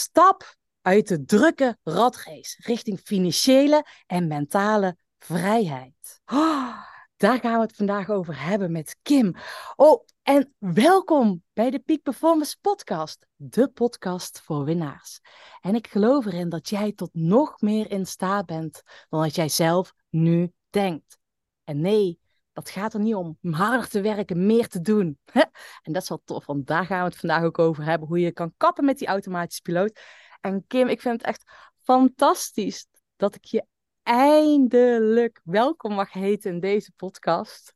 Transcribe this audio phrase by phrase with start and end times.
[0.00, 6.20] Stap uit de drukke ratrace richting financiële en mentale vrijheid.
[6.24, 6.76] Oh,
[7.16, 9.34] daar gaan we het vandaag over hebben met Kim.
[9.76, 15.20] Oh, en welkom bij de Peak Performance Podcast, de podcast voor winnaars.
[15.60, 19.48] En ik geloof erin dat jij tot nog meer in staat bent dan dat jij
[19.48, 21.18] zelf nu denkt.
[21.64, 22.20] En nee,
[22.60, 25.18] dat gaat er niet om harder te werken, meer te doen.
[25.82, 28.08] En dat is wel tof, want daar gaan we het vandaag ook over hebben.
[28.08, 30.00] Hoe je kan kappen met die automatische piloot.
[30.40, 31.50] En Kim, ik vind het echt
[31.82, 33.66] fantastisch dat ik je
[34.02, 37.74] eindelijk welkom mag heten in deze podcast.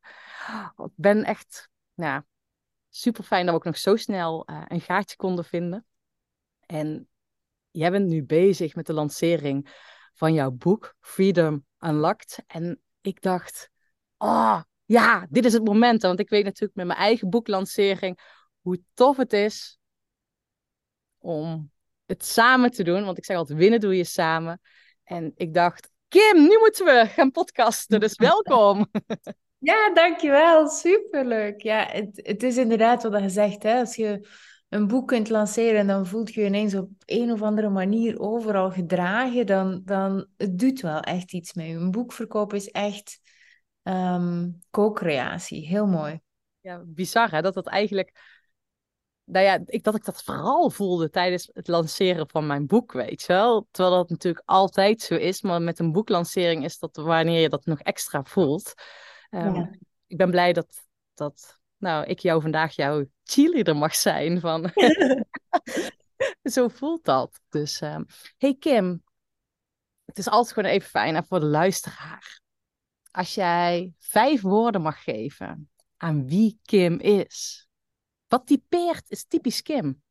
[0.77, 2.23] Ik ben echt nou,
[2.89, 5.87] super fijn dat we ook nog zo snel uh, een gaatje konden vinden.
[6.67, 7.09] En
[7.71, 9.75] jij bent nu bezig met de lancering
[10.15, 12.45] van jouw boek Freedom Unlocked.
[12.47, 13.71] En ik dacht,
[14.17, 16.03] oh ja, dit is het moment.
[16.03, 18.19] Want ik weet natuurlijk met mijn eigen boeklancering
[18.61, 19.79] hoe tof het is
[21.19, 21.71] om
[22.07, 23.05] het samen te doen.
[23.05, 24.61] Want ik zeg altijd, winnen doe je samen.
[25.05, 28.87] En ik dacht, Kim, nu moeten we gaan podcasten, dus welkom.
[29.65, 30.69] Ja, dankjewel.
[30.69, 31.63] Superleuk.
[31.63, 33.63] Ja, het, het is inderdaad wat je zegt.
[33.63, 33.79] Hè?
[33.79, 34.29] Als je
[34.69, 38.71] een boek kunt lanceren, dan voelt je je ineens op een of andere manier overal
[38.71, 39.47] gedragen.
[39.47, 41.73] Dan, dan het doet wel echt iets met je.
[41.73, 43.21] Een boekverkoop is echt
[43.85, 45.67] um, co-creatie.
[45.67, 46.21] Heel mooi.
[46.61, 48.13] Ja, bizar hè, dat dat eigenlijk
[49.25, 53.23] nou ja, ik, dat ik dat vooral voelde tijdens het lanceren van mijn boek, weet
[53.23, 53.69] je wel.
[53.71, 57.65] Terwijl dat natuurlijk altijd zo is, maar met een boeklancering is dat wanneer je dat
[57.65, 58.75] nog extra voelt.
[59.31, 60.83] Um, Ik ben blij dat,
[61.15, 64.41] dat nou, ik jou vandaag jouw cheerleader mag zijn.
[64.41, 64.71] Van...
[66.43, 67.41] zo voelt dat.
[67.49, 68.07] Dus, um,
[68.39, 69.03] hey Kim,
[70.05, 72.43] het is altijd gewoon even fijn voor de luisteraar.
[73.15, 77.69] Als jij vijf woorden mag geven aan wie Kim is,
[78.29, 80.03] wat typeert is typisch Kim?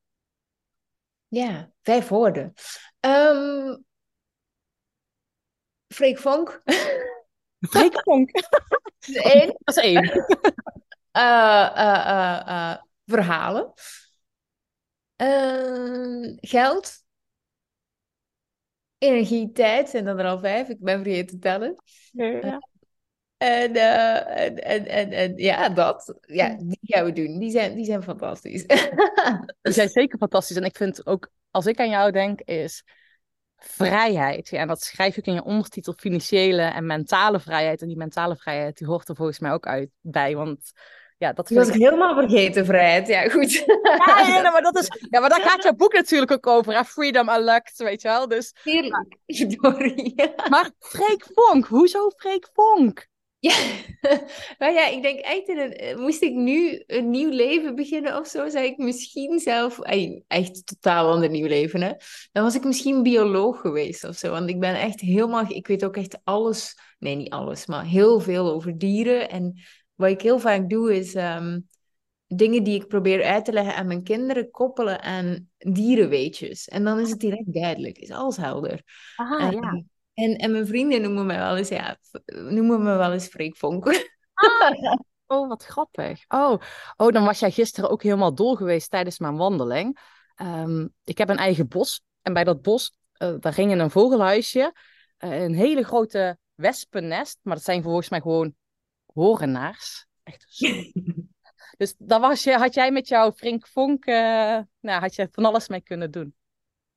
[1.28, 2.54] Ja, vijf woorden.
[3.00, 3.86] Um,
[5.88, 6.62] Freek Vonk.
[7.72, 8.32] Freek Vonk.
[9.00, 9.58] Dat is één.
[9.64, 10.04] Dat is één.
[11.18, 12.76] Uh, uh, uh,
[13.06, 13.74] verhalen.
[16.42, 17.04] geld.
[18.98, 20.70] Energie, tijd zijn dan er al vijf.
[20.70, 21.84] Ik ben vergeten te tellen.
[22.12, 22.72] Ja.
[23.44, 26.16] En, uh, en, en, en, en, ja, dat.
[26.22, 27.40] Ja, die gaan we doen.
[27.40, 28.66] Die zijn, die zijn fantastisch.
[29.62, 30.56] die zijn zeker fantastisch.
[30.56, 32.84] En ik vind ook, als ik aan jou denk, is
[33.58, 34.50] vrijheid.
[34.50, 37.82] Ja, en dat schrijf ik in je ondertitel financiële en mentale vrijheid.
[37.82, 40.36] En die mentale vrijheid, die hoort er volgens mij ook uit bij.
[40.36, 40.72] Want
[41.18, 43.08] ja, dat was ik helemaal vergeten, vrijheid.
[43.08, 43.52] Ja, goed.
[43.54, 46.74] Ja, ja, maar, dat is, ja, maar daar gaat jouw boek natuurlijk ook over.
[46.74, 46.84] Hè?
[46.84, 48.28] Freedom Unlocked, weet je wel.
[48.28, 48.54] Dus.
[50.50, 53.12] Maar Freek Vonk, hoezo Freek Vonk?
[53.44, 53.56] Ja,
[54.60, 58.18] maar ja, ik denk echt, in een, eh, moest ik nu een nieuw leven beginnen
[58.18, 59.80] of zo, zou ik misschien zelf,
[60.28, 61.92] echt totaal ander nieuw leven, hè.
[62.32, 65.86] Dan was ik misschien bioloog geweest of zo, want ik ben echt helemaal, ik weet
[65.86, 69.30] ook echt alles, nee, niet alles, maar heel veel over dieren.
[69.30, 69.62] En
[69.96, 71.60] wat ik heel vaak doe, is ehm,
[72.28, 76.68] dingen die ik probeer uit te leggen aan mijn kinderen koppelen aan dierenweetjes.
[76.68, 78.82] En dan is het direct duidelijk, is alles helder.
[79.16, 79.84] Ah, ja.
[80.14, 83.86] En, en mijn vrienden noemen me wel eens, ja, noemen me wel eens Freekvonk.
[84.34, 84.94] Ah,
[85.28, 86.26] oh, wat grappig.
[86.28, 86.62] Oh.
[86.96, 90.00] oh, dan was jij gisteren ook helemaal dol geweest tijdens mijn wandeling.
[90.42, 92.02] Um, ik heb een eigen bos.
[92.22, 94.74] En bij dat bos, uh, daar ging in een vogelhuisje.
[95.20, 97.40] Uh, een hele grote wespennest.
[97.42, 98.56] Maar dat zijn volgens mij gewoon
[99.06, 100.06] horenaars.
[100.24, 100.68] Echt zo.
[101.78, 104.16] dus daar was je, had jij met jouw Frink Vonk, uh,
[104.80, 106.36] nou, had je van alles mee kunnen doen.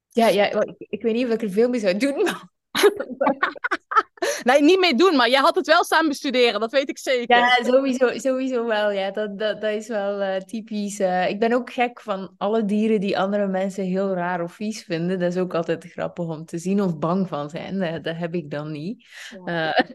[0.09, 2.55] Ja, ja ik, ik weet niet of ik er veel mee zou doen, maar
[4.45, 7.37] nee, niet mee doen, maar jij had het wel samen bestuderen, dat weet ik zeker.
[7.37, 8.91] Ja, sowieso, sowieso wel.
[8.91, 11.01] Ja, dat, dat, dat is wel uh, typisch.
[11.01, 14.85] Uh, ik ben ook gek van alle dieren die andere mensen heel raar of vies
[14.85, 15.19] vinden.
[15.19, 18.03] Dat is ook altijd grappig om te zien of bang van zijn.
[18.03, 19.07] Dat heb ik dan niet.
[19.45, 19.87] Ja.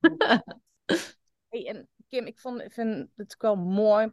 [1.48, 4.12] hey, en Kim, ik vond, vind het wel mooi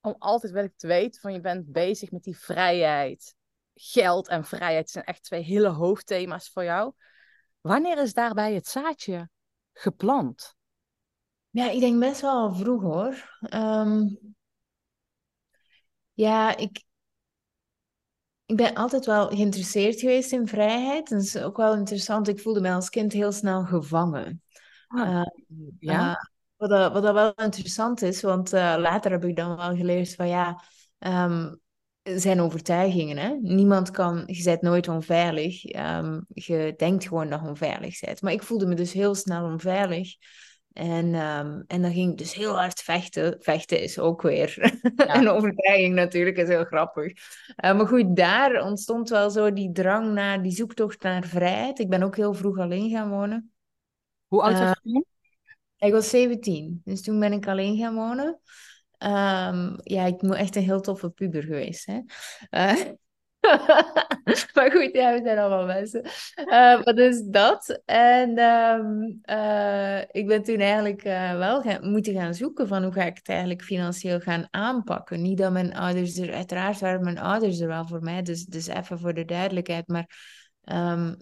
[0.00, 3.35] om altijd wel te weten van je bent bezig met die vrijheid
[3.78, 6.92] geld en vrijheid zijn echt twee hele hoofdthema's voor jou.
[7.60, 9.28] Wanneer is daarbij het zaadje
[9.72, 10.56] geplant?
[11.50, 13.38] Ja, ik denk best wel vroeg hoor.
[13.54, 14.18] Um,
[16.12, 16.84] ja, ik,
[18.44, 21.08] ik ben altijd wel geïnteresseerd geweest in vrijheid.
[21.08, 22.28] Dat is ook wel interessant.
[22.28, 24.42] Ik voelde me als kind heel snel gevangen.
[24.86, 25.22] Ah, uh,
[25.78, 26.10] ja.
[26.10, 26.14] Uh,
[26.56, 30.14] wat, dat, wat dat wel interessant is, want uh, later heb ik dan wel geleerd
[30.14, 30.62] van ja,
[30.98, 31.60] um,
[32.14, 33.16] zijn overtuigingen.
[33.16, 33.36] Hè?
[33.40, 35.74] Niemand kan, je bent nooit onveilig.
[35.74, 38.22] Um, je denkt gewoon dat je onveilig bent.
[38.22, 40.14] Maar ik voelde me dus heel snel onveilig.
[40.72, 43.36] En, ehm, en dan ging ik dus heel hard vechten.
[43.40, 44.80] Vechten is ook weer
[45.16, 47.12] een overdrijving natuurlijk, is heel grappig.
[47.64, 51.78] Uh, maar goed, daar ontstond wel zo die drang naar, die zoektocht naar vrijheid.
[51.78, 53.52] Ik ben ook heel vroeg alleen gaan wonen.
[54.26, 55.04] Hoe oud was je toen?
[55.76, 58.40] Ik was 17, dus toen ben ik alleen gaan wonen.
[58.98, 62.10] Um, ja, ik moet echt een heel toffe puber geweest zijn.
[62.50, 62.72] Uh,
[64.54, 66.02] maar goed, ja, we zijn allemaal mensen.
[66.84, 67.82] Wat is dat?
[67.84, 71.02] En um, uh, ik ben toen eigenlijk
[71.38, 75.22] wel gaan, moeten gaan zoeken van hoe ga ik het eigenlijk financieel gaan aanpakken.
[75.22, 78.66] Niet dat mijn ouders er, uiteraard waren mijn ouders er wel voor mij, dus, dus
[78.66, 79.88] even voor de duidelijkheid.
[79.88, 80.10] Maar
[80.64, 81.16] um,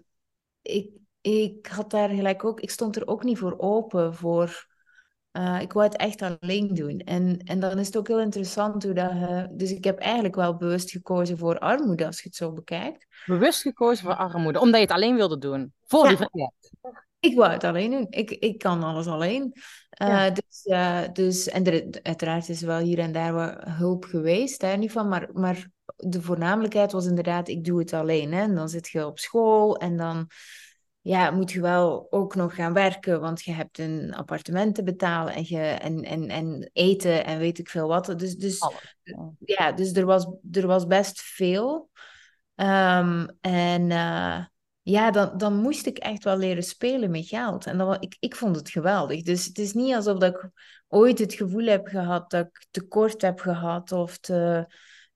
[0.63, 0.91] ik,
[1.21, 4.67] ik had daar gelijk ook, ik stond er ook niet voor open voor
[5.39, 6.99] uh, ik wou het echt alleen doen.
[6.99, 9.13] En, en dan is het ook heel interessant hoe dat...
[9.51, 13.07] Dus ik heb eigenlijk wel bewust gekozen voor armoede, als je het zo bekijkt.
[13.27, 15.73] Bewust gekozen voor armoede, omdat je het alleen wilde doen?
[15.85, 16.53] Voor ja.
[17.21, 18.07] Ik wou het alleen doen.
[18.11, 19.53] Ik, ik kan alles alleen.
[20.03, 20.31] Uh, ja.
[20.31, 20.63] dus,
[21.13, 25.09] dus, en er, uiteraard is wel hier en daar wat hulp geweest, daar niet van.
[25.09, 28.33] Maar, maar de voornamelijkheid was inderdaad, ik doe het alleen.
[28.33, 28.41] Hè.
[28.41, 30.27] En dan zit je op school en dan
[31.05, 35.35] ja, moet je wel ook nog gaan werken, want je hebt een appartement te betalen
[35.35, 38.15] en, je, en, en, en eten en weet ik veel wat.
[38.19, 38.59] Dus, dus,
[39.39, 39.73] ja.
[39.73, 41.91] dus er, was, er was best veel.
[42.57, 44.45] Um, en uh,
[44.83, 47.67] ja, dan, dan moest ik echt wel leren spelen met geld.
[47.67, 49.23] En dan, ik, ik vond het geweldig.
[49.23, 50.51] Dus het is niet alsof dat ik
[50.89, 54.67] ooit het gevoel heb gehad dat ik tekort heb gehad of te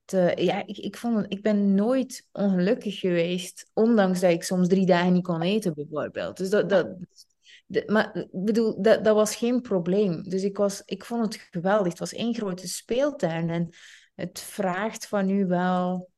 [0.08, 4.86] te, ja, ik, ik, vond, ik ben nooit ongelukkig geweest, ondanks dat ik soms drie
[4.86, 6.36] dagen niet kon eten, bijvoorbeeld.
[6.36, 6.96] Dus dat, dat,
[7.66, 10.22] de, maar bedoel, dat, dat was geen probleem.
[10.22, 11.88] Dus ik, was, ik vond het geweldig.
[11.88, 13.68] Het was één grote speeltuin en
[14.14, 16.10] het vraagt van u wel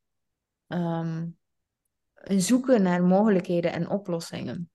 [0.67, 4.69] een zoeken naar mogelijkheden en oplossingen.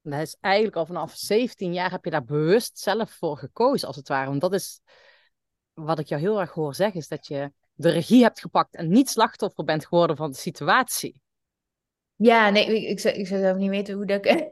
[0.00, 3.96] Dat is eigenlijk al vanaf 17 jaar heb je daar bewust zelf voor gekozen, als
[3.96, 4.28] het ware.
[4.28, 4.80] Want dat is
[5.72, 8.88] wat ik jou heel erg hoor zeggen, is dat je de regie hebt gepakt en
[8.88, 11.20] niet slachtoffer bent geworden van de situatie.
[12.16, 14.24] Ja, nee, ik, ik, zou, ik zou zelf niet weten hoe dat...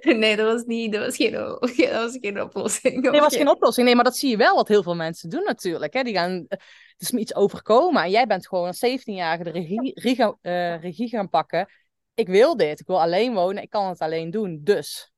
[0.00, 2.94] nee, dat was, niet, dat, was geen, dat was geen oplossing.
[2.94, 3.86] Nee, dat was geen oplossing.
[3.86, 5.92] Nee, maar dat zie je wel wat heel veel mensen doen natuurlijk.
[5.92, 6.02] Hè.
[6.02, 6.60] Die gaan, het
[6.98, 11.08] is me iets overkomen en jij bent gewoon als 17-jarige de regie, regie, uh, regie
[11.08, 11.68] gaan pakken.
[12.14, 15.11] Ik wil dit, ik wil alleen wonen, ik kan het alleen doen, dus...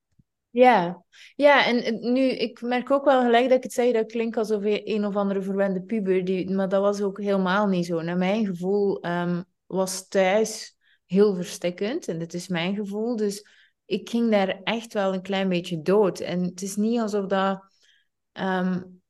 [0.54, 1.04] Ja,
[1.34, 4.64] ja, en nu, ik merk ook wel gelijk dat ik het zeg, dat klinkt alsof
[4.64, 8.00] je een of andere verwende puber, die, maar dat was ook helemaal niet zo.
[8.00, 13.46] Naar mijn gevoel um, was thuis heel verstikkend, en dit is mijn gevoel, dus
[13.84, 16.20] ik ging daar echt wel een klein beetje dood.
[16.20, 17.64] En het is niet alsof dat...
[18.32, 19.02] Um,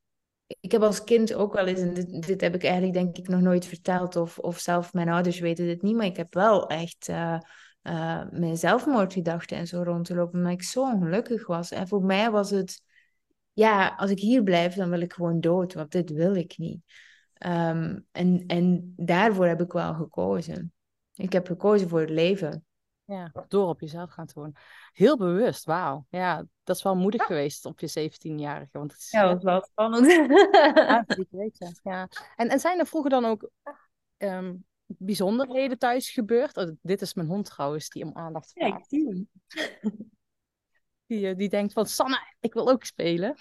[0.60, 3.28] ik heb als kind ook wel eens, en dit, dit, heb ik eigenlijk denk ik
[3.28, 6.66] nog nooit verteld, of, of zelf mijn ouders weten dit niet, maar ik heb wel
[6.66, 7.08] echt...
[7.08, 7.38] Uh,
[7.84, 11.70] uh, mijn zelfmoordgedachten en zo rond te lopen, omdat ik zo ongelukkig was.
[11.70, 12.82] En voor mij was het,
[13.52, 16.82] ja, als ik hier blijf, dan wil ik gewoon dood, want dit wil ik niet.
[17.46, 20.72] Um, en, en daarvoor heb ik wel gekozen.
[21.14, 22.64] Ik heb gekozen voor het leven.
[23.04, 24.54] Ja, door op jezelf gaan te wonen.
[24.92, 26.06] Heel bewust, wauw.
[26.08, 27.26] Ja, dat is wel moedig ja.
[27.26, 28.78] geweest op je 17-jarige.
[28.78, 30.06] Want het is, ja, dat was wel spannend.
[30.74, 31.80] ja, ik weet het.
[31.82, 32.08] Ja.
[32.36, 33.50] En, en zijn er vroeger dan ook
[34.18, 34.64] um,
[34.98, 36.56] bijzonderheden thuis gebeurd.
[36.56, 38.90] Oh, dit is mijn hond trouwens, die om aandacht vraagt.
[38.90, 39.28] Ja, die,
[41.06, 43.36] die, die denkt van, Sanne, ik wil ook spelen.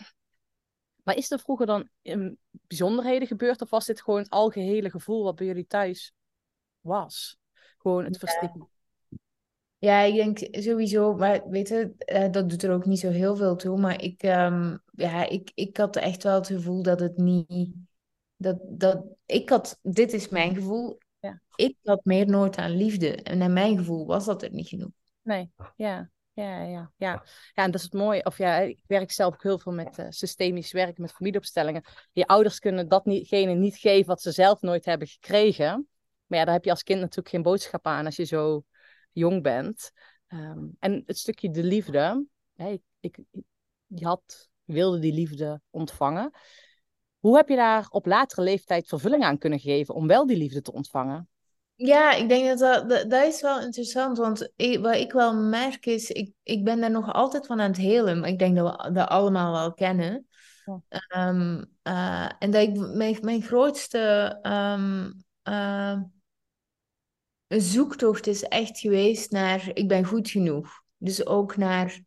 [1.03, 3.61] Maar is er vroeger dan um, bijzonderheden gebeurd?
[3.61, 6.13] Of was dit gewoon het algehele gevoel wat bij jullie thuis
[6.81, 7.37] was?
[7.77, 8.67] Gewoon het verstikken.
[9.77, 13.35] Ja, ik denk sowieso, maar weet je, uh, dat doet er ook niet zo heel
[13.35, 13.79] veel toe.
[13.79, 17.73] Maar ik, um, ja, ik, ik had echt wel het gevoel dat het niet.
[18.35, 20.97] Dat, dat, ik had, dit is mijn gevoel.
[21.23, 21.41] Ja.
[21.55, 23.15] Ik had meer nood aan liefde.
[23.15, 24.91] En naar mijn gevoel was dat er niet genoeg.
[25.21, 26.11] Nee, ja.
[26.35, 26.91] Ja, ja, ja.
[26.97, 28.23] ja, en dat is het mooie.
[28.23, 31.83] Of ja, ik werk zelf ook heel veel met uh, systemisch werken, met familieopstellingen.
[32.11, 35.87] Je ouders kunnen datgene niet geven wat ze zelf nooit hebben gekregen.
[36.25, 38.63] Maar ja, daar heb je als kind natuurlijk geen boodschap aan als je zo
[39.11, 39.91] jong bent.
[40.27, 42.25] Um, en het stukje de liefde.
[42.53, 43.19] Hè, ik, ik,
[43.85, 46.31] je had, wilde die liefde ontvangen.
[47.23, 50.61] Hoe heb je daar op latere leeftijd vervulling aan kunnen geven om wel die liefde
[50.61, 51.29] te ontvangen?
[51.75, 54.17] Ja, ik denk dat dat, dat, is wel interessant.
[54.17, 57.69] Want ik, wat ik wel merk is, ik, ik ben daar nog altijd van aan
[57.69, 58.19] het helen.
[58.19, 60.27] Maar ik denk dat we dat allemaal wel kennen.
[60.65, 61.29] Ja.
[61.29, 66.01] Um, uh, en dat ik mijn, mijn grootste um, uh,
[67.47, 70.81] zoektocht is echt geweest naar ik ben goed genoeg.
[70.97, 71.99] Dus ook naar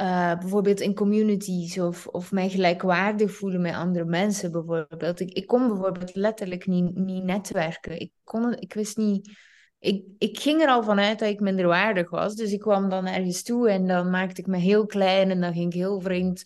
[0.00, 5.20] uh, bijvoorbeeld in communities of, of mij gelijkwaardig voelen met andere mensen bijvoorbeeld.
[5.20, 8.00] Ik, ik kon bijvoorbeeld letterlijk niet, niet netwerken.
[8.00, 9.30] Ik, kon, ik wist niet...
[9.78, 12.34] Ik, ik ging er al vanuit dat ik minderwaardig was.
[12.34, 15.52] Dus ik kwam dan ergens toe en dan maakte ik me heel klein en dan
[15.52, 16.44] ging ik heel vreemd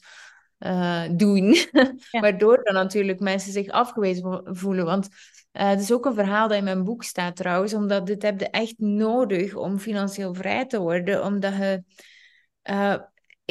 [0.58, 1.56] eh, doen.
[2.20, 4.84] Waardoor dan natuurlijk mensen zich afgewezen voelen.
[4.84, 5.08] Want
[5.52, 8.40] uh, het is ook een verhaal dat in mijn boek staat trouwens, omdat dit heb
[8.40, 11.24] je echt nodig om financieel vrij te worden.
[11.24, 11.84] Omdat je.
[12.70, 12.94] Uh,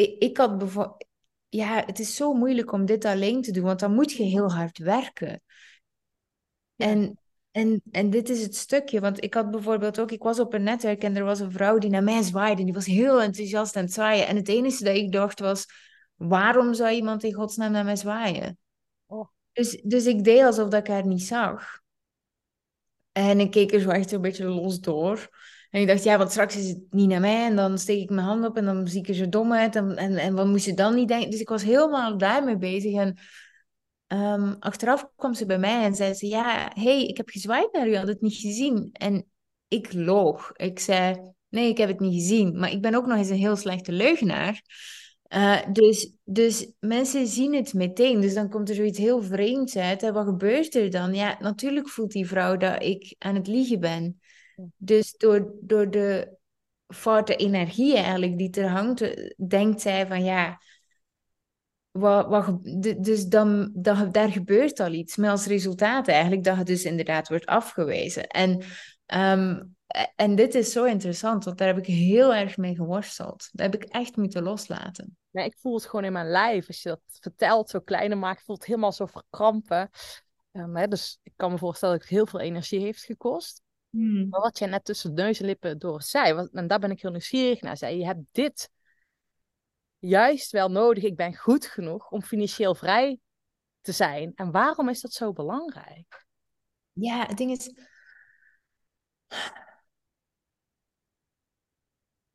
[0.02, 1.06] ik, ik, had bijvoorbeeld.
[1.50, 4.52] Ja, het is zo moeilijk om dit alleen te doen, want dan moet je heel
[4.52, 5.42] hard werken.
[6.76, 7.20] En,
[7.52, 10.64] en, en dit is het stukje, want ik had bijvoorbeeld ook, ik was op een
[10.64, 12.60] netwerk en er was een vrouw die naar mij zwaaide.
[12.60, 14.28] En die was heel enthousiast aan het zwaaien.
[14.28, 15.66] En het enige dat ik dacht was,
[16.16, 18.58] waarom zou iemand in godsnaam naar mij zwaaien?
[19.06, 19.28] Oh.
[19.54, 21.80] Dus, dus ik deed alsof dat ik haar niet zag.
[23.12, 25.30] En ik keek er zo echt een beetje los door.
[25.72, 27.46] En ik dacht, ja, want straks is het niet naar mij.
[27.46, 29.76] En dan steek ik mijn hand op en dan zie ik er zo dom uit.
[29.76, 31.30] En, en, en wat moest je dan niet denken?
[31.30, 32.94] Dus ik was helemaal daarmee bezig.
[32.94, 33.18] En
[34.08, 37.88] um, achteraf kwam ze bij mij en zei ze, ja, hey, ik heb gezwaaid naar
[37.88, 38.90] u, had het niet gezien.
[38.92, 39.26] En
[39.68, 40.52] ik loog.
[40.56, 42.60] Ik zei, nee, ik heb het niet gezien.
[42.60, 44.62] Maar ik ben ook nog eens een heel slechte leugenaar.
[45.34, 48.22] Uh, dus, dus mensen zien het meteen.
[48.22, 50.12] Dus dan komt er zoiets heel vreemds uit.
[50.12, 51.14] Wat gebeurt er dan?
[51.14, 54.21] Ja, natuurlijk voelt die vrouw dat ik aan het liegen ben.
[54.78, 56.38] Dus door, door de
[56.88, 60.62] foute energie eigenlijk die er hangt, denkt zij van ja,
[61.92, 62.60] wat, wat,
[63.04, 65.16] dus dan, dat, daar gebeurt al iets.
[65.16, 68.28] Met als resultaat eigenlijk dat het dus inderdaad wordt afgewezen.
[68.28, 68.64] En
[69.14, 69.76] um,
[70.16, 73.50] en dit is zo interessant, want daar heb ik heel erg mee geworsteld.
[73.52, 75.18] Daar heb ik echt moeten loslaten.
[75.32, 76.68] Nee, ik voel het gewoon in mijn lijf.
[76.68, 79.90] Als je dat vertelt, zo kleiner maakt, voelt het helemaal zo verkrampen.
[80.52, 83.62] Um, hè, dus ik kan me voorstellen dat het heel veel energie heeft gekost.
[83.92, 84.30] Hmm.
[84.30, 87.02] Maar wat jij net tussen neus en lippen door zei, wat, en daar ben ik
[87.02, 88.70] heel nieuwsgierig naar, zei je hebt dit
[90.00, 91.04] juist wel nodig.
[91.04, 93.20] Ik ben goed genoeg om financieel vrij
[93.82, 94.32] te zijn.
[94.36, 96.26] En waarom is dat zo belangrijk?
[96.94, 97.74] Ja, het ding is,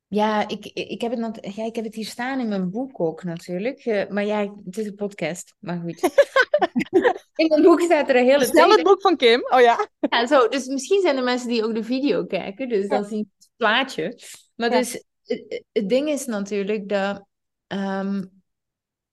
[0.09, 3.25] Ja, ik, ik, heb het, ja, ik heb het hier staan in mijn boek ook
[3.25, 3.85] natuurlijk.
[3.85, 6.01] Uh, maar ja, het is een podcast, maar goed.
[7.35, 9.89] in mijn boek staat er een hele Stel het boek van Kim, oh ja.
[10.01, 10.27] ja.
[10.27, 13.49] Zo, dus misschien zijn er mensen die ook de video kijken, dus dan zien het
[13.57, 14.21] plaatje.
[14.55, 17.27] Maar dus, het, het, ding is natuurlijk dat
[17.67, 18.43] um,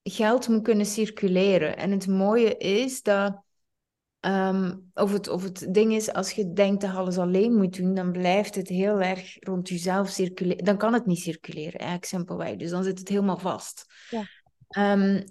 [0.03, 1.77] geld moet kunnen circuleren.
[1.77, 3.42] En het mooie is dat
[4.25, 7.77] Um, of, het, of het ding is, als je denkt dat je alles alleen moet
[7.77, 10.65] doen, dan blijft het heel erg rond jezelf circuleren.
[10.65, 12.55] Dan kan het niet circuleren, eigenlijk simpelweg.
[12.55, 13.85] Dus dan zit het helemaal vast.
[14.09, 14.23] Ja.
[14.93, 15.23] Um,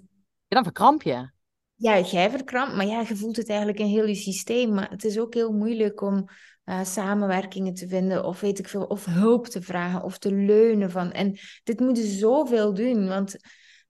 [0.47, 1.31] dan verkramp je.
[1.75, 4.73] Ja, jij verkrampt, maar ja, je voelt het eigenlijk in heel je systeem.
[4.73, 6.29] Maar het is ook heel moeilijk om
[6.65, 10.91] uh, samenwerkingen te vinden, of weet ik veel, of hulp te vragen, of te leunen
[10.91, 11.11] van.
[11.11, 13.35] En dit moet je zoveel doen, want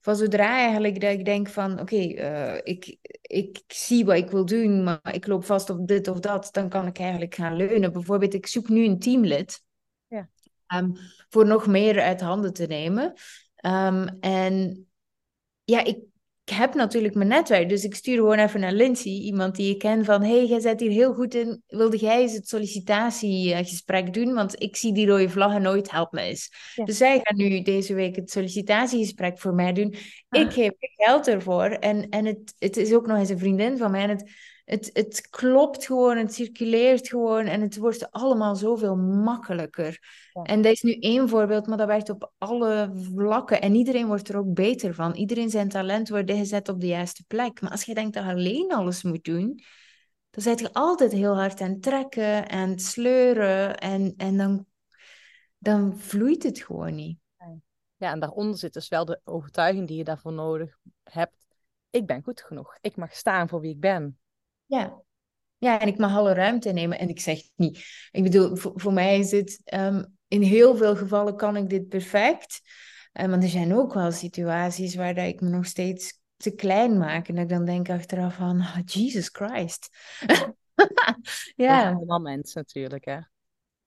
[0.04, 4.46] van zodra eigenlijk dat ik denk van oké, eh, ik, ik zie wat ik wil
[4.46, 7.94] doen, maar ik loop vast op dit of dat, dan kan ik eigenlijk gaan leunen.
[7.94, 9.64] Bijvoorbeeld, ik zoek nu een teamlid
[10.08, 10.30] ja.
[10.76, 10.94] um,
[11.30, 13.14] voor nog meer uit handen te nemen.
[13.66, 14.88] Um, en
[15.64, 15.98] ja, ik
[16.46, 19.80] ik heb natuurlijk mijn netwerk, dus ik stuur gewoon even naar Lindsay, iemand die ik
[19.80, 24.34] ken, van hey, jij zit hier heel goed in, wilde jij eens het sollicitatiegesprek doen?
[24.34, 26.50] Want ik zie die rode vlaggen nooit, help me eens.
[26.86, 29.96] Dus zij gaan nu deze week het sollicitatiegesprek voor mij doen.
[30.30, 30.52] Ik ah.
[30.52, 34.04] geef geld ervoor en, en het, het is ook nog eens een vriendin van mij
[34.04, 34.32] en het
[34.66, 40.00] het, het klopt gewoon, het circuleert gewoon en het wordt allemaal zoveel makkelijker.
[40.44, 43.62] En dat is nu één voorbeeld, maar dat werkt op alle vlakken.
[43.62, 45.14] En iedereen wordt er ook beter van.
[45.14, 47.62] Iedereen zijn talent wordt gezet op de juiste plek.
[47.62, 49.62] Maar als je denkt dat je alleen alles moet doen,
[50.30, 53.78] dan zit je altijd heel hard aan trekken en sleuren.
[53.78, 54.66] En, en dan,
[55.58, 57.18] dan vloeit het gewoon niet.
[57.98, 61.46] Ja, en daaronder zit dus wel de overtuiging die je daarvoor nodig hebt.
[61.90, 62.78] Ik ben goed genoeg.
[62.82, 64.18] Ik mag staan voor wie ik ben.
[64.66, 65.02] Ja.
[65.58, 67.00] Ja, en ik mag alle ruimte nemen.
[67.00, 70.96] En ik zeg niet, ik bedoel, voor, voor mij is het, um, in heel veel
[70.96, 72.62] gevallen kan ik dit perfect.
[73.14, 76.98] Um, want er zijn ook wel situaties waar dat ik me nog steeds te klein
[76.98, 77.28] maak.
[77.28, 79.90] En dat ik dan denk achteraf van, oh, Jesus Christ.
[81.56, 81.92] ja.
[81.92, 83.18] Allemaal mensen natuurlijk, hè?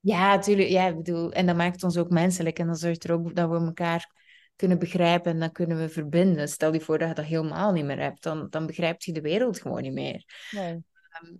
[0.01, 0.69] Ja, natuurlijk.
[0.69, 2.59] Ja, ik bedoel, en dat maakt ons ook menselijk.
[2.59, 4.16] En dan zorgt er ook dat we elkaar
[4.57, 6.49] kunnen begrijpen en dan kunnen we verbinden.
[6.49, 9.21] Stel je voor dat je dat helemaal niet meer hebt, dan, dan begrijpt je de
[9.21, 10.49] wereld gewoon niet meer.
[10.51, 10.85] Nee.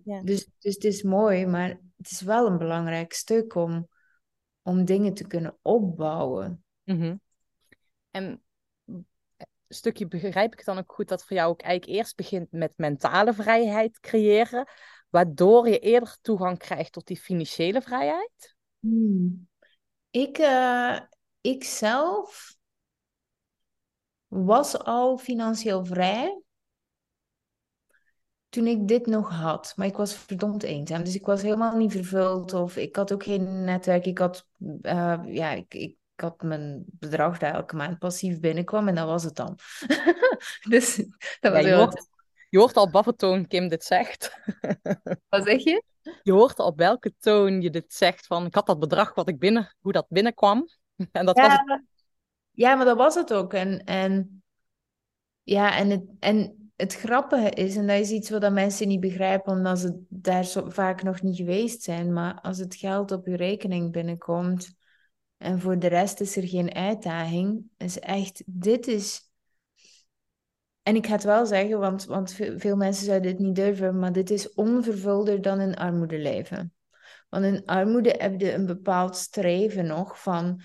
[0.05, 3.89] Ehm, dus, dus het is mooi, maar het is wel een belangrijk stuk om,
[4.63, 6.65] om dingen te kunnen opbouwen.
[6.85, 7.21] Mm
[8.11, 8.43] En
[9.69, 12.73] een stukje begrijp ik dan ook goed dat voor jou ook eigenlijk eerst begint met
[12.77, 14.69] mentale vrijheid creëren,
[15.11, 18.57] waardoor je eerder toegang krijgt tot die financiële vrijheid?
[18.79, 19.49] Hmm.
[20.11, 21.01] Ik, uh,
[21.41, 22.56] ik zelf
[24.45, 26.41] was al financieel vrij
[28.49, 29.73] toen ik dit nog had.
[29.77, 31.05] Maar ik was verdomd eenzaam.
[31.05, 32.53] Dus ik was helemaal niet vervuld.
[32.53, 34.07] Of ik had ook geen netwerk.
[34.07, 34.47] Ik had,
[34.83, 39.25] uh, ja, ik, ik, had mijn bedrag dat elke maand passief binnenkwam en dat was
[39.25, 39.59] het dan.
[40.73, 40.97] dus
[41.41, 41.77] dat was Ja, je, heel...
[41.77, 42.09] hoort,
[42.49, 44.41] je hoort al op welke toon Kim dit zegt.
[45.29, 45.83] Wat zeg je?
[46.23, 48.27] Je hoort al op welke toon je dit zegt.
[48.27, 50.69] Van, ik had dat bedrag wat ik binnen, hoe dat binnenkwam.
[51.13, 51.83] En dat was het.
[52.57, 53.53] Ja, maar dat was het ook.
[53.55, 54.43] En, en,
[55.43, 59.53] ja, en, het, en het grappige is, en dat is iets wat mensen niet begrijpen,
[59.53, 63.37] omdat ze daar zo vaak nog niet geweest zijn, maar als het geld op je
[63.37, 64.75] rekening binnenkomt
[65.37, 69.21] en voor de rest is er geen uitdaging, is echt, dit is...
[70.83, 73.99] En ik ga het wel zeggen, want, want ve- veel mensen zouden het niet durven,
[73.99, 76.73] maar dit is onvervulder dan in armoede leven.
[77.29, 80.61] Want in armoede heb je een bepaald streven nog van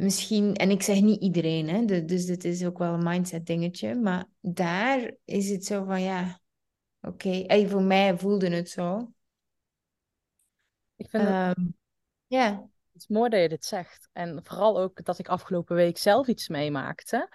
[0.00, 3.46] misschien, en ik zeg niet iedereen, hè, de- dus dit is ook wel een mindset
[3.46, 6.40] dingetje, maar daar is het zo van ja,
[7.00, 9.12] oké, Ey, voor mij voelde het zo.
[10.96, 11.66] Ik vind Ehm,
[12.26, 14.08] ja, het is mooi dat je dit zegt.
[14.12, 17.28] En vooral ook dat ik afgelopen week zelf iets meemaakte.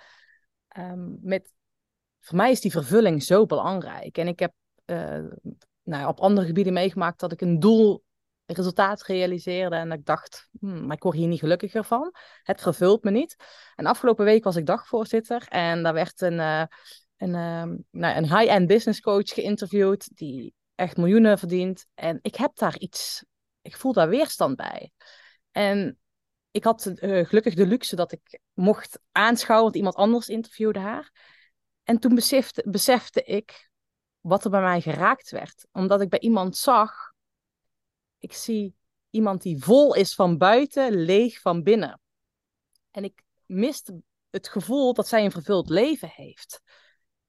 [0.67, 1.53] Ehm, met,
[2.19, 4.17] voor mij is die vervulling zo belangrijk.
[4.17, 4.53] En ik heb
[4.85, 5.23] eh,
[5.83, 8.03] nou, op andere gebieden meegemaakt dat ik een doel,
[8.45, 9.75] resultaat realiseerde.
[9.75, 12.13] En ik dacht, hmm, maar ik word hier niet gelukkiger van.
[12.43, 13.35] Het vervult me niet.
[13.75, 15.45] En afgelopen week was ik dagvoorzitter.
[15.47, 16.63] En daar werd een, eh,
[17.17, 20.15] een, ehm, nou, een high-end business coach geïnterviewd.
[20.17, 21.85] Die echt miljoenen verdient.
[21.93, 23.25] En ik heb daar iets,
[23.61, 24.91] ik voel daar weerstand bij.
[25.51, 25.99] En
[26.51, 31.11] ik had eh, gelukkig de luxe dat ik mocht aanschouwen, want iemand anders interviewde haar.
[31.83, 33.69] En toen besefte, besefte ik
[34.19, 35.67] wat er bij mij geraakt werd.
[35.71, 37.13] Omdat ik bij iemand zag,
[38.25, 38.75] ik zie
[39.09, 41.99] iemand die vol is van buiten, leeg van binnen.
[42.91, 46.61] En ik miste het gevoel dat zij een vervuld leven heeft.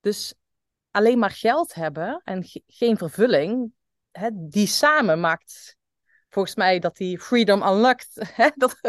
[0.00, 0.34] Dus
[0.90, 3.72] alleen maar geld hebben en ge- geen vervulling,
[4.10, 5.76] hè, die samen maakt
[6.28, 8.80] volgens mij dat die freedom unlocked, hè, dat,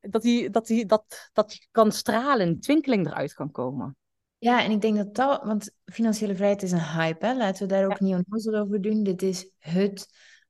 [0.00, 3.96] dat, die, dat, die, dat, dat je kan stralen, twinkeling eruit kan komen.
[4.38, 7.34] ja, en ik denk dat dat, want financiële vrijheid is een hype, hè?
[7.36, 9.02] Laten we daar ook niet onnozel over doen.
[9.02, 10.06] Dit is het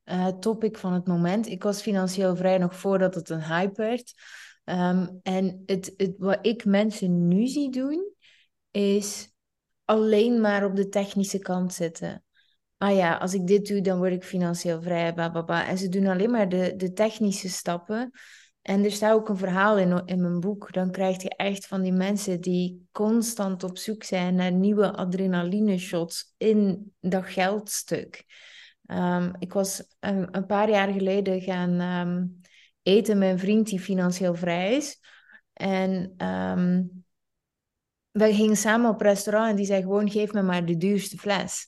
[0.08, 1.46] eh, topic van het moment.
[1.48, 4.14] Ik was financieel vrij nog voordat het een hype werd.
[4.64, 8.12] Ehm, en het, het, wat ik mensen nu zie doen,
[8.70, 9.32] is
[9.84, 12.24] alleen maar op de technische kant zitten.
[12.76, 15.14] Ah ja, als ik dit doe, dan word ik financieel vrij.
[15.14, 18.10] En ze doen alleen maar de, de technische stappen.
[18.62, 20.72] En er staat ook een verhaal in, in mijn boek.
[20.72, 25.78] Dan krijg je echt van die mensen die constant op zoek zijn naar nieuwe adrenaline
[25.78, 28.24] shots in dat geldstuk.
[28.88, 32.26] Ehm, ik was een, een paar jaar geleden gaan ehm,
[32.82, 35.00] eten met een vriend die financieel vrij is.
[35.52, 36.82] En ehm,
[38.10, 41.66] we gingen samen op restaurant en die zei gewoon, geef me maar de duurste fles.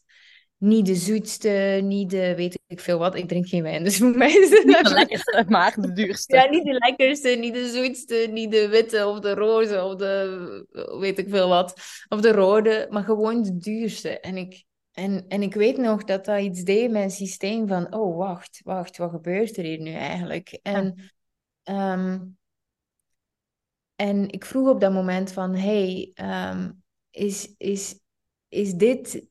[0.56, 3.14] Niet de zoetste, niet de weet ik veel wat.
[3.14, 6.36] Ik drink geen wijn, dus voor mij is het Niet de lekkerste, maar de duurste.
[6.36, 10.98] Ja, niet de lekkerste, niet de zoetste, niet de witte of de roze of de
[11.00, 11.74] weet ik veel wat.
[12.08, 14.20] Of de rode, maar gewoon de duurste.
[14.20, 17.94] En ik, en, en ik weet nog dat dat iets deed in mijn systeem van,
[17.94, 20.58] oh wacht, wacht, wat gebeurt er hier nu eigenlijk?
[20.62, 21.12] En,
[21.62, 22.26] ehm,
[23.96, 26.70] en ik vroeg op dat moment van, hey, ehm,
[27.10, 28.00] is, is,
[28.48, 29.29] is dit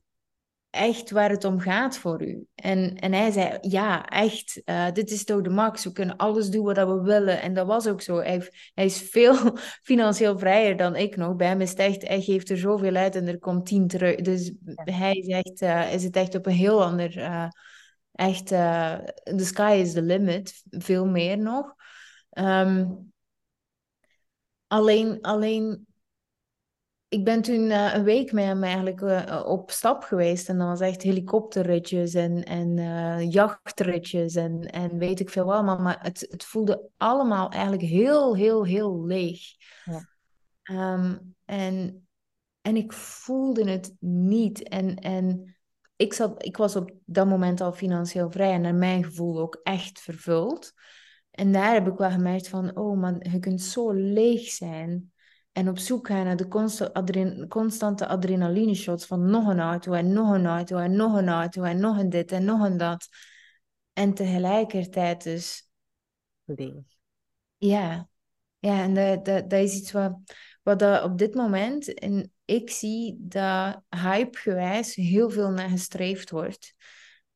[0.70, 2.46] echt waar het om gaat voor u?
[2.56, 5.84] En, en hij zei, ja, echt, eh, dit is toch de max.
[5.84, 7.42] We kunnen alles doen wat we willen.
[7.42, 8.18] En dat was ook zo.
[8.18, 9.36] Hij, hij is veel
[9.84, 11.36] financieel vrijer dan ik nog.
[11.36, 14.16] Bij hem is het echt, hij geeft er zoveel uit en er komt tien terug.
[14.16, 17.18] Dus hij echt, eh, is het echt op een heel ander...
[17.18, 17.48] eh,
[18.12, 20.64] echt, the sky is the limit.
[20.70, 21.76] Veel meer nog.
[22.30, 22.86] Ehm,
[24.68, 25.88] alleen, alleen
[27.10, 30.50] ik ben toen eh, een week met hem eigenlijk eh, op stap geweest.
[30.50, 35.80] En dat was echt helikopterritjes en, en eh, jachtritjes en, en weet ik veel allemaal.
[35.80, 39.42] Maar het, het voelde allemaal eigenlijk heel, heel, heel leeg.
[39.86, 40.10] Ja.
[40.64, 42.08] Ehm, en,
[42.62, 44.64] en ik voelde het niet.
[44.64, 45.56] En, en
[45.96, 49.60] ik, zat, ik was op dat moment al financieel vrij en naar mijn gevoel ook
[49.64, 50.74] echt vervuld.
[51.32, 55.12] En daar heb ik wel gemerkt van, oh man, je kunt zo leeg zijn.
[55.60, 60.34] En op zoek gaan naar de constante adrenaline shots van nog een auto en nog
[60.34, 63.08] een auto en nog een auto en nog een dit en nog een dat.
[63.94, 65.70] En tegelijkertijd dus,
[67.58, 68.10] ja,
[68.60, 70.18] ja en dat, dat, dat is iets wat,
[70.64, 76.76] wat dat op dit moment, en ik zie dat hypegewijs heel veel naar gestreefd wordt.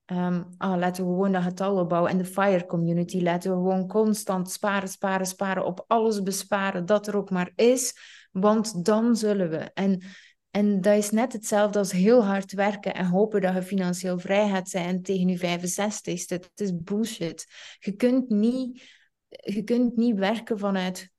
[0.05, 2.11] Ah, laten we gewoon dat getal opbouwen.
[2.11, 5.65] En de FIRE community laten we gewoon constant sparen, sparen, sparen.
[5.65, 7.95] Op alles besparen dat er ook maar is.
[8.31, 9.57] Want dan zullen we.
[9.57, 10.03] En,
[10.51, 14.49] en dat is net hetzelfde als heel hard werken en hopen dat je financieel vrij
[14.49, 16.33] gaat zijn tegen je 65ste.
[16.33, 17.45] Het is bullshit.
[17.79, 19.01] Je kunt niet
[19.41, 21.11] je kunt niet werken vanuit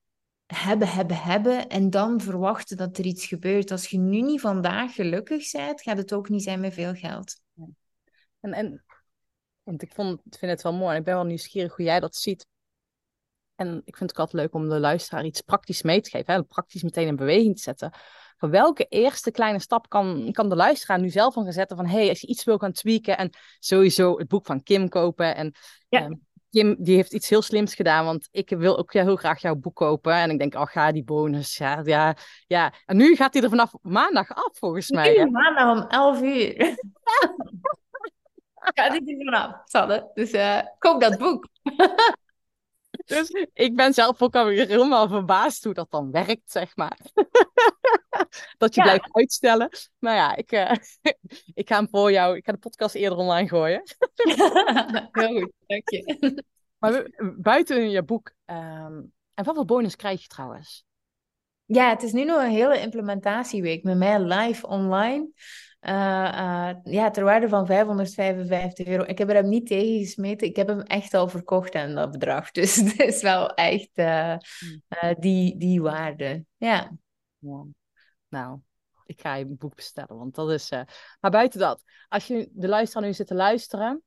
[0.47, 3.70] hebben, hebben, hebben en dan verwachten dat er iets gebeurt.
[3.70, 7.42] Als je nu niet vandaag gelukkig bent, gaat het ook niet zijn met veel geld.
[8.45, 8.85] En, en
[9.63, 12.17] want ik vond, vind het wel mooi en ik ben wel nieuwsgierig hoe jij dat
[12.17, 12.47] ziet.
[13.55, 16.35] En ik vind het ook altijd leuk om de luisteraar iets praktisch mee te geven.
[16.35, 16.43] Hè?
[16.43, 17.93] Praktisch meteen in beweging te zetten.
[18.37, 21.77] Van welke eerste kleine stap kan, kan de luisteraar nu zelf van gaan zetten?
[21.77, 25.37] Van hey, als je iets wil gaan tweaken en sowieso het boek van Kim kopen.
[25.37, 25.53] En
[25.89, 26.01] Ja.
[26.01, 26.15] ehm,
[26.51, 29.75] Kim die heeft iets heel slims gedaan, want ik wil ook heel graag jouw boek
[29.75, 30.15] kopen.
[30.15, 31.57] En ik denk, oh ga die bonus.
[31.57, 32.73] Ja, ja, ja.
[32.85, 35.25] En nu gaat hij er vanaf maandag af volgens mij.
[35.25, 36.57] Nu, maandag om 11 uur.
[38.74, 40.11] Gaat dit er vanaf, Sanne.
[40.14, 41.48] Dus eh, koop dat boek.
[43.05, 46.98] Dus ik ben zelf ook alweer helemaal verbaasd hoe dat dan werkt, zeg maar.
[48.59, 48.87] dat je Ja.
[48.87, 49.68] blijft uitstellen.
[49.98, 50.72] Maar ja, ik, eh,
[51.55, 53.83] ik ga hem voor jou, ik ga de podcast eerder online gooien.
[55.12, 56.42] Heel goed, dank je.
[56.79, 59.00] Maar buiten je boek, ehm,
[59.35, 60.85] en wat voor bonus krijg je trouwens?
[61.64, 65.29] Ja, het is nu nog een hele implementatieweek met mij live online.
[65.85, 69.05] Eh, eh, ja, ter waarde van 555 euro.
[69.05, 70.47] Ik heb er hem niet tegen gesmeten.
[70.47, 72.51] Ik heb hem echt al verkocht aan dat bedrag.
[72.61, 74.33] Dus het is wel echt eh,
[74.88, 76.44] eh, die, die waarde.
[76.57, 76.97] Ja.
[77.38, 77.64] Ja.
[78.29, 78.61] Nou,
[79.07, 80.70] ik ga je boek bestellen, want dat is...
[81.20, 84.03] Maar buiten dat, als je de luisteraar nu zit te luisteren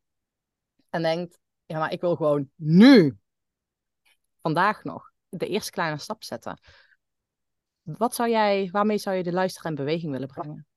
[0.90, 3.18] en denkt, ja, maar ik wil gewoon nu,
[4.42, 6.60] vandaag nog, de eerste kleine stap zetten.
[7.82, 10.68] Wat zou jij, waarmee zou je de luisteraar in beweging willen brengen?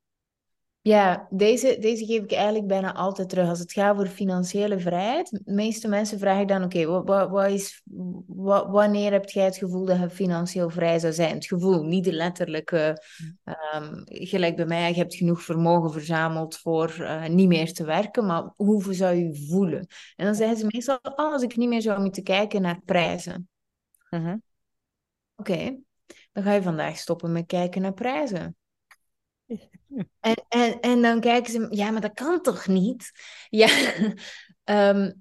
[0.83, 3.49] Ja, deze, deze geef ik eigenlijk bijna altijd terug.
[3.49, 7.51] Als het gaat over financiële vrijheid, de meeste mensen vragen dan, oké, wat, wat, wat
[7.51, 7.83] is,
[8.27, 11.35] wat, wanneer heb jij het gevoel dat je financieel vrij zou zijn?
[11.35, 13.03] Het gevoel, niet de letterlijke,
[13.45, 18.27] ehm, gelijk bij mij, je hebt genoeg vermogen verzameld voor eh, niet meer te werken,
[18.27, 19.87] maar hoe zou je je voelen?
[20.17, 23.49] En dan zeggen ze meestal, oh, als ik niet meer zou moeten kijken naar prijzen.
[24.11, 24.37] Mhm.
[25.37, 25.79] Oké,
[26.33, 28.55] dan ga je vandaag stoppen met kijken naar prijzen.
[30.21, 33.11] En, en, en dan kijken ze, ja, maar dat kan toch niet?
[33.49, 33.69] Ja,
[34.65, 35.13] ehm,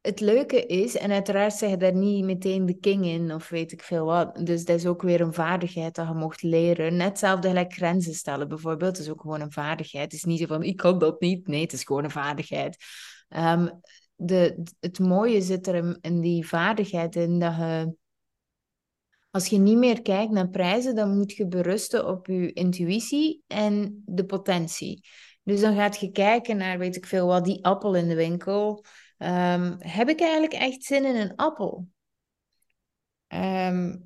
[0.00, 3.82] het leuke is, en uiteraard zeg daar niet meteen de king in, of weet ik
[3.82, 4.46] veel wat.
[4.46, 6.96] Dus dat is ook weer een vaardigheid dat je mocht leren.
[6.96, 10.04] Net hetzelfde gelijk grenzen stellen bijvoorbeeld, is ook gewoon een vaardigheid.
[10.04, 11.46] Het is niet zo van, ik kan dat niet.
[11.46, 12.76] Nee, het is gewoon een vaardigheid.
[13.28, 13.68] Ehm,
[14.14, 17.94] de, het mooie zit er in, in die vaardigheid in dat je
[19.30, 24.02] als je niet meer kijkt naar prijzen, dan moet je berusten op je intuïtie en
[24.06, 25.08] de potentie.
[25.42, 28.84] Dus dan gaat je kijken naar, weet ik veel wat, die appel in de winkel.
[29.18, 31.88] Ehm, heb ik eigenlijk echt zin in een appel?
[33.26, 33.96] Ehm,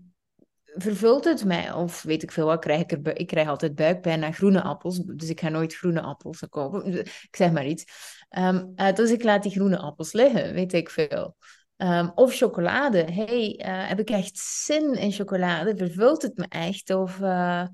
[0.65, 1.73] vervult het mij?
[1.73, 3.19] Of weet ik veel wat, krijg ik er...
[3.19, 6.87] Ik krijg altijd buikpijn naar groene appels, dus ik ga nooit groene appels kopen.
[7.29, 7.85] Ik zeg maar iets.
[8.29, 11.37] Ehm, eh, dus ik laat die groene appels liggen, weet ik veel.
[11.83, 12.99] Ehm, of chocolade.
[13.12, 15.77] hey, eh, heb ik echt zin in chocolade?
[15.77, 16.90] Vervult het me echt?
[16.90, 17.66] Of, eh,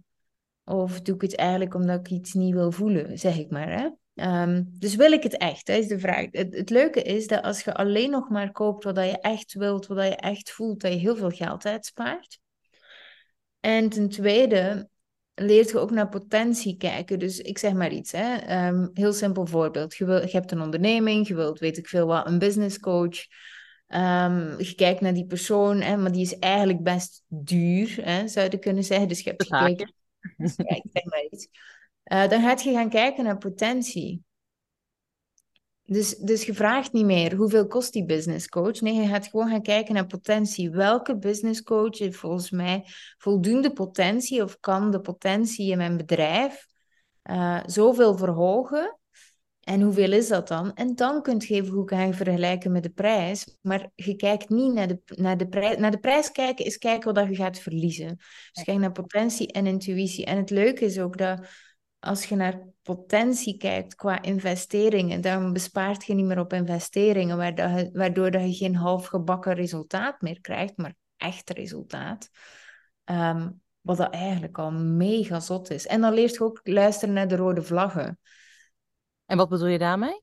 [0.64, 3.71] of doe ik het eigenlijk omdat ik iets niet wil voelen, zeg ik maar.
[3.71, 3.88] Hè?
[4.14, 5.66] Ehm, dus wil ik het echt?
[5.66, 6.27] Dat is de vraag.
[6.31, 10.07] Het, leuke is dat als je alleen nog maar koopt wat je echt wilt, wat
[10.07, 12.38] je echt voelt, dat je heel veel geld uitspaart.
[13.61, 14.88] En ten tweede
[15.35, 17.18] leert je ook naar potentie kijken.
[17.18, 18.37] Dus ik zeg maar iets, hè.
[18.37, 19.97] Ehm, heel simpel voorbeeld.
[19.97, 23.27] Je, wil, je hebt een onderneming, je wilt, weet ik veel wat, een business coach.
[23.88, 28.48] Ehm, je kijkt naar die persoon, hè, maar die is eigenlijk best duur, hè, zou
[28.51, 29.09] je kunnen zeggen.
[29.09, 29.94] Dus je hebt gekeken,
[30.37, 31.48] dus ja, ik zeg maar iets.
[32.03, 34.22] Eh, dan gaat je gaan kijken naar potentie.
[35.85, 38.81] Dus, dus je vraagt niet meer hoeveel kost die business coach.
[38.81, 40.70] Nee, je gaat gewoon gaan kijken naar potentie.
[40.70, 42.85] Welke business coach heeft volgens mij
[43.18, 46.66] voldoende potentie of kan de potentie in mijn bedrijf
[47.22, 48.98] eh, zoveel verhogen?
[49.69, 50.75] En hoeveel is dat dan?
[50.75, 53.57] En dan kunt je even goed gaan vergelijken met de prijs.
[53.61, 55.77] Maar je kijkt niet naar de, naar de prijs.
[55.77, 58.17] Naar de prijs kijken is kijken wat je gaat verliezen.
[58.53, 60.25] Dus kijk naar potentie en intuïtie.
[60.25, 61.47] En het leuke is ook dat
[61.99, 67.37] als je naar potentie kijkt qua investeringen, dan bespaart je niet meer op investeringen,
[67.93, 72.31] waardoor dat je geen halfgebakken resultaat meer krijgt, maar echt resultaat.
[73.05, 73.51] Ehm,
[73.81, 75.87] wat dat eigenlijk al mega zot is.
[75.87, 78.19] En dan leert je ook luisteren naar de rode vlaggen.
[79.29, 80.23] En wat bedoel je daarmee?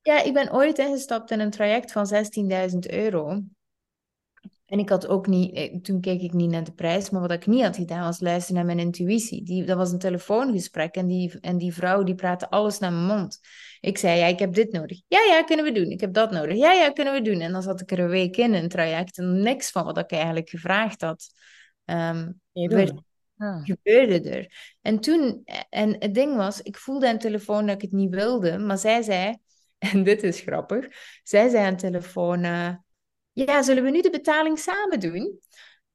[0.00, 3.42] Ja, ik ben ooit ingestapt in een traject van 16.000 euro.
[4.66, 7.30] En ik had ook niet, eh, toen keek ik niet naar de prijs, maar wat
[7.30, 9.44] ik niet had gedaan was luisteren naar mijn intuïtie.
[9.44, 13.18] Die, dat was een telefoongesprek en die, en die vrouw die praatte alles naar mijn
[13.18, 13.40] mond.
[13.80, 15.00] Ik zei, ja, ik heb dit nodig.
[15.08, 15.90] Ja, ja, kunnen we doen.
[15.90, 16.56] Ik heb dat nodig.
[16.56, 17.40] Ja, ja, kunnen we doen.
[17.40, 20.10] En dan zat ik er een week in, een traject, en niks van wat ik
[20.10, 21.26] eigenlijk gevraagd had,
[22.52, 22.92] werd,
[23.38, 23.64] Ah.
[23.64, 24.76] gebeurde er.
[24.82, 28.14] En toen, en het ding was, ik voelde aan de telefoon dat ik het niet
[28.14, 29.36] wilde, maar zij zei,
[29.92, 30.86] en dit is grappig,
[31.22, 32.74] zij zei aan de telefoon, eh,
[33.32, 35.40] ja, zullen we nu de betaling samen doen?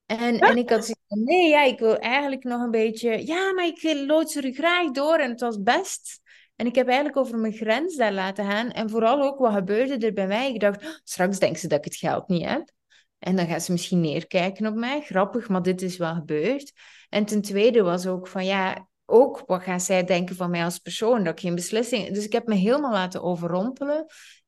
[0.05, 3.25] En, en ik had zoiets nee, ja, ik wil eigenlijk nog een beetje...
[3.25, 6.21] Ja, maar ik loods er graag door en het was best.
[6.55, 8.71] En ik heb eigenlijk over mijn grens daar laten gaan.
[8.71, 10.53] En vooral ook, wat gebeurde er bij mij?
[10.53, 12.71] Ik dacht, oh, straks denken ze dat ik het geld niet heb.
[13.19, 15.01] En dan gaan ze misschien neerkijken op mij.
[15.01, 16.73] Grappig, maar dit is wel gebeurd.
[17.09, 20.79] En ten tweede was ook van, ja, ook wat gaan zij denken van mij als
[20.79, 21.23] persoon?
[21.23, 22.13] Dat ik geen beslissing...
[22.13, 24.05] Dus ik heb me helemaal laten overrompelen.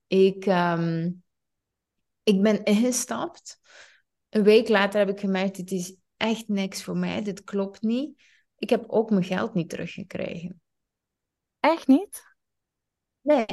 [0.08, 1.12] Ik, ehm,
[2.24, 3.60] ik ben ingestapt.
[4.30, 7.24] Een week later heb ik gemerkt, dit is echt niks voor mij.
[7.24, 8.22] Dit klopt niet.
[8.58, 10.62] Ik heb ook mijn geld niet teruggekregen.
[11.60, 12.24] Echt niet?
[13.22, 13.46] Nee.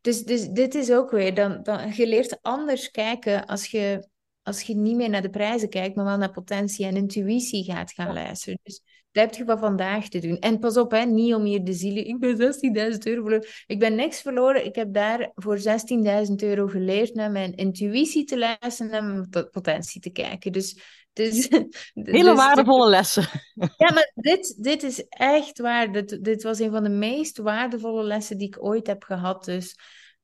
[0.00, 4.08] Dus, dus dit is ook weer, dan, dan, je leert anders kijken als je,
[4.46, 7.92] als je niet meer naar de prijzen kijkt, maar wel naar potentie en intuïtie gaat
[7.92, 8.58] gaan luisteren.
[8.62, 8.82] Dus
[9.12, 10.38] dat heb je van vandaag te doen.
[10.38, 13.46] En pas op, hè, niet om hier de zielen, ik ben 16.000 euro verloren.
[13.66, 14.64] Ik ben niks verloren.
[14.64, 19.50] Ik heb daar voor 16.000 euro geleerd naar mijn intuïtie te luisteren en naar mijn
[19.50, 20.52] potentie te kijken.
[20.52, 20.80] Dus
[21.12, 21.72] dus, Hele
[22.22, 23.28] dus waardevolle lessen.
[23.76, 25.92] Ja, maar dit, dit is echt waar.
[25.92, 29.44] Dit, dit was een van de meest waardevolle lessen die ik ooit heb gehad.
[29.44, 29.76] Dus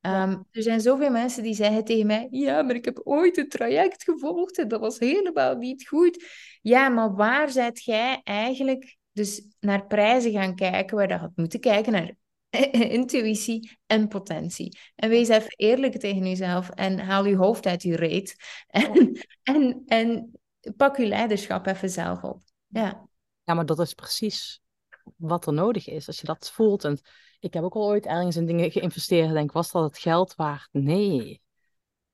[0.07, 3.49] um, er zijn zoveel mensen die zeggen tegen mij: Ja, maar ik heb ooit een
[3.49, 6.25] traject gevolgd en dat was helemaal niet goed.
[6.61, 11.61] Ja, maar waar zijt jij eigenlijk dus naar prijzen gaan kijken, waar je had moeten
[11.61, 12.15] kijken naar
[12.99, 14.79] intuïtie en potentie.
[14.95, 18.37] En wees even eerlijk tegen jezelf en haal je hoofd uit je reet.
[18.67, 19.12] En,
[19.43, 20.33] en, en
[20.77, 22.43] pak je leiderschap even zelf op.
[22.67, 23.09] Ja.
[23.45, 24.62] ja, maar dat is precies
[25.17, 26.07] wat er nodig is.
[26.07, 26.85] Als je dat voelt.
[26.85, 27.01] En
[27.41, 29.29] ik heb ook al ooit ergens in dingen geïnvesteerd.
[29.29, 30.69] En denk, was dat het geld waard?
[30.73, 31.43] Nee.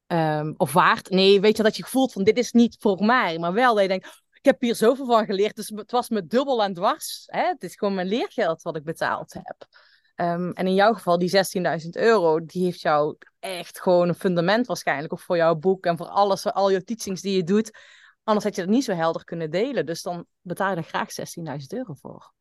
[0.07, 1.11] Ehm, of waard?
[1.11, 3.38] Nee, weet je dat je voelt van dit is niet voor mij.
[3.38, 5.57] Maar wel dat je denkt, ik heb hier zoveel van geleerd.
[5.57, 7.24] Dus het was me dubbel en dwars.
[7.27, 7.46] Hè?
[7.46, 9.66] Het is gewoon mijn leergeld wat ik betaald heb.
[10.14, 14.66] Ehm, en in jouw geval, die 16.000 euro, die heeft jou echt gewoon een fundament
[14.66, 15.12] waarschijnlijk.
[15.12, 17.79] Of voor jouw boek en voor alles, voor al je teachings die je doet.
[18.24, 19.87] Anders had je het niet zo helder kunnen delen.
[19.87, 22.33] Dus dan betaal je er graag 16.000 euro voor.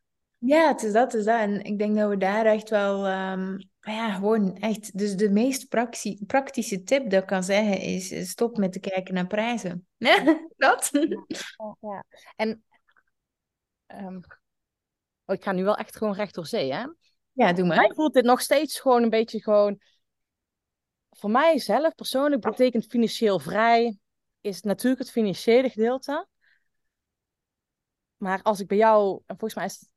[0.48, 1.40] Ja, het is dat, het is dat.
[1.40, 4.98] En ik denk dat we daar echt wel, um, ja, gewoon echt.
[4.98, 5.68] Dus de meest
[6.26, 9.88] praktische tip dat ik kan zeggen is: stop met te kijken naar prijzen.
[9.98, 10.24] Ja,
[10.58, 10.90] dat.
[11.80, 12.04] Ja,
[12.36, 12.64] En
[13.88, 14.22] um,
[15.26, 16.86] oh, ik ga nu wel echt gewoon recht door zee, hè?
[17.32, 17.86] Ja, doe maar.
[17.86, 19.80] Ik voelt dit nog steeds gewoon een beetje gewoon.
[21.10, 23.98] Voor mij zelf persoonlijk betekent financieel vrij
[24.42, 26.28] is natuurlijk het financiële gedeelte.
[28.18, 29.90] Maar als ik bij jou, en volgens mij is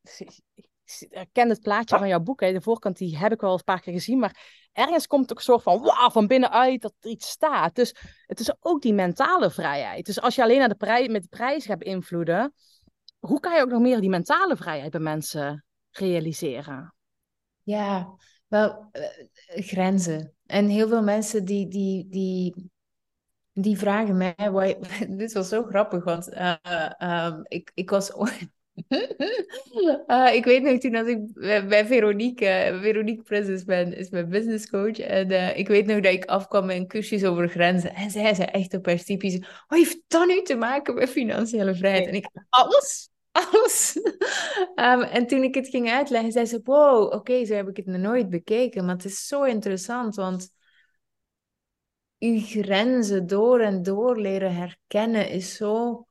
[0.98, 3.64] ik ken het plaatje van jouw boek, hè, de voorkant die heb ik wel een
[3.64, 7.11] paar keer gezien, maar ergens komt ook een soort van wauw van binnenuit dat er
[7.11, 7.74] iets staat.
[7.74, 7.94] Dus
[8.26, 10.06] het is ook die mentale vrijheid.
[10.06, 12.54] Dus als je alleen naar de prijs, met de prijs gaat beïnvloeden,
[13.18, 16.94] hoe kan je ook nog meer die mentale vrijheid bij mensen realiseren?
[17.62, 18.14] Ja,
[18.46, 19.04] wel, uh,
[19.64, 20.35] grenzen.
[20.46, 22.70] En heel veel mensen die, die, die
[23.52, 26.54] die vragen mij, dit was zo grappig, want uh,
[27.02, 28.10] uh, ik, ik was
[28.88, 31.18] uh, ik weet nog toen dat ik
[31.68, 34.98] bij Veronique, uh, Veronique Prins is mijn, is mijn business coach.
[34.98, 37.94] En ik weet nog dat ik afkwam met een cursus over grenzen.
[37.94, 41.74] En zij zei echt op haar typisch, wat heeft dat nu te maken met financiële
[41.74, 42.06] vrijheid?
[42.06, 43.96] En ik, alles, alles.
[44.74, 47.86] um, en toen ik het ging uitleggen, zei ze, wow, oké, zo heb ik het
[47.86, 48.84] nog nooit bekeken.
[48.84, 50.50] Maar het is zo interessant, want
[52.20, 56.06] je grenzen door en door leren herkennen is zo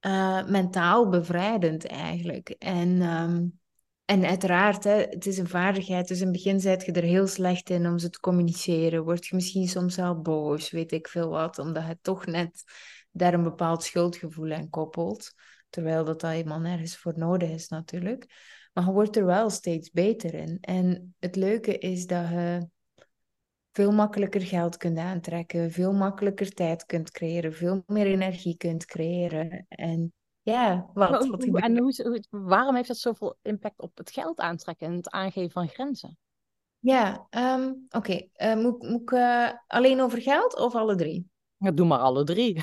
[0.00, 2.48] uh, mentaal bevrijdend eigenlijk.
[2.48, 3.60] En, um,
[4.04, 6.08] en uiteraard, hè, het is een vaardigheid.
[6.08, 9.04] Dus in het begin zijt je er heel slecht in om ze te communiceren.
[9.04, 12.64] Word je misschien soms wel boos, weet ik veel wat, omdat je toch net
[13.10, 15.32] daar een bepaald schuldgevoel aan koppelt.
[15.68, 18.26] Terwijl dat, dat helemaal nergens voor nodig is natuurlijk.
[18.72, 20.58] Maar je wordt er wel steeds beter in.
[20.60, 22.68] En het leuke is dat je
[23.76, 29.66] veel makkelijker geld kunt aantrekken, veel makkelijker tijd kunt creëren, veel meer energie kunt creëren.
[29.68, 30.12] En
[30.42, 31.26] ja, wat?
[31.26, 35.50] wat en hoe, waarom heeft dat zoveel impact op het geld aantrekken en het aangeven
[35.50, 36.18] van grenzen?
[36.78, 37.96] Ja, um, oké.
[37.96, 38.30] Okay.
[38.36, 41.30] Uh, eh, moet, moet ik uh, alleen over geld of alle drie?
[41.56, 42.62] Ja, doe maar alle drie.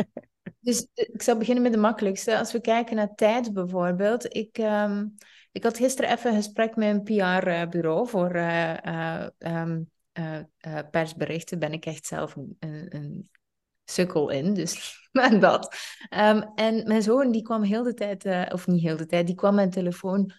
[0.60, 2.38] dus eh, ik zal beginnen met de makkelijkste.
[2.38, 4.34] Als we kijken naar tijd bijvoorbeeld.
[4.34, 5.14] Ik, um,
[5.52, 8.36] ik had gisteren even een gesprek met een PR-bureau voor
[9.38, 13.30] um, uh, persberichten ben ik echt zelf een, een,
[13.84, 14.54] sukkel in.
[14.54, 14.98] Dus
[15.40, 15.76] dat.
[16.14, 19.26] Um, en mijn zoon die kwam heel de tijd, uh, of niet heel de tijd,
[19.26, 20.32] die kwam mijn telefoon.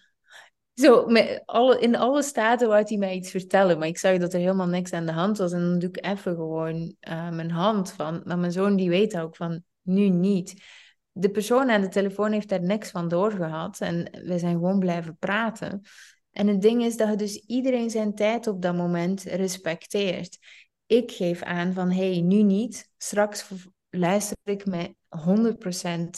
[0.74, 4.32] Zo, met alle, in alle staten wou hij mij iets vertellen, maar ik zag dat
[4.32, 5.52] er helemaal niks aan de hand was.
[5.52, 8.22] En dan doe ik even gewoon mijn hand van.
[8.24, 10.62] Maar mijn zoon die weet ook van, nu niet.
[11.12, 13.80] De persoon aan de telefoon heeft daar niks van doorgehad.
[13.80, 15.82] En we zijn gewoon blijven praten.
[16.38, 20.38] En het ding is dat je dus iedereen zijn tijd op dat moment respecteert.
[20.86, 22.90] ik geef aan van hé, hey, nu niet.
[22.96, 23.48] Straks
[23.90, 26.08] luister ik met 100%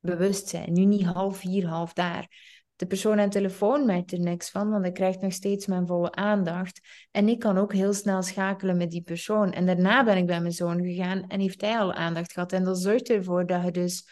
[0.00, 0.72] bewustzijn.
[0.72, 2.28] Nu niet half hier, half daar.
[2.76, 5.86] De persoon aan de telefoon merkt er niks van, want hij krijgt nog steeds mijn
[5.86, 6.80] volle aandacht.
[7.10, 9.52] En ik kan ook heel snel schakelen met die persoon.
[9.52, 12.52] En daarna ben ik bij mijn zoon gegaan en heeft hij al aandacht gehad.
[12.52, 14.08] En dat zorgt ervoor dat je dus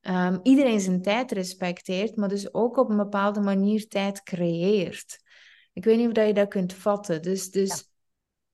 [0.00, 5.18] um, iedereen zijn tijd respecteert, maar dus ook op een bepaalde manier tijd creëert.
[5.72, 7.22] Ik weet niet of dat je dat kunt vatten.
[7.22, 7.90] Dus, dus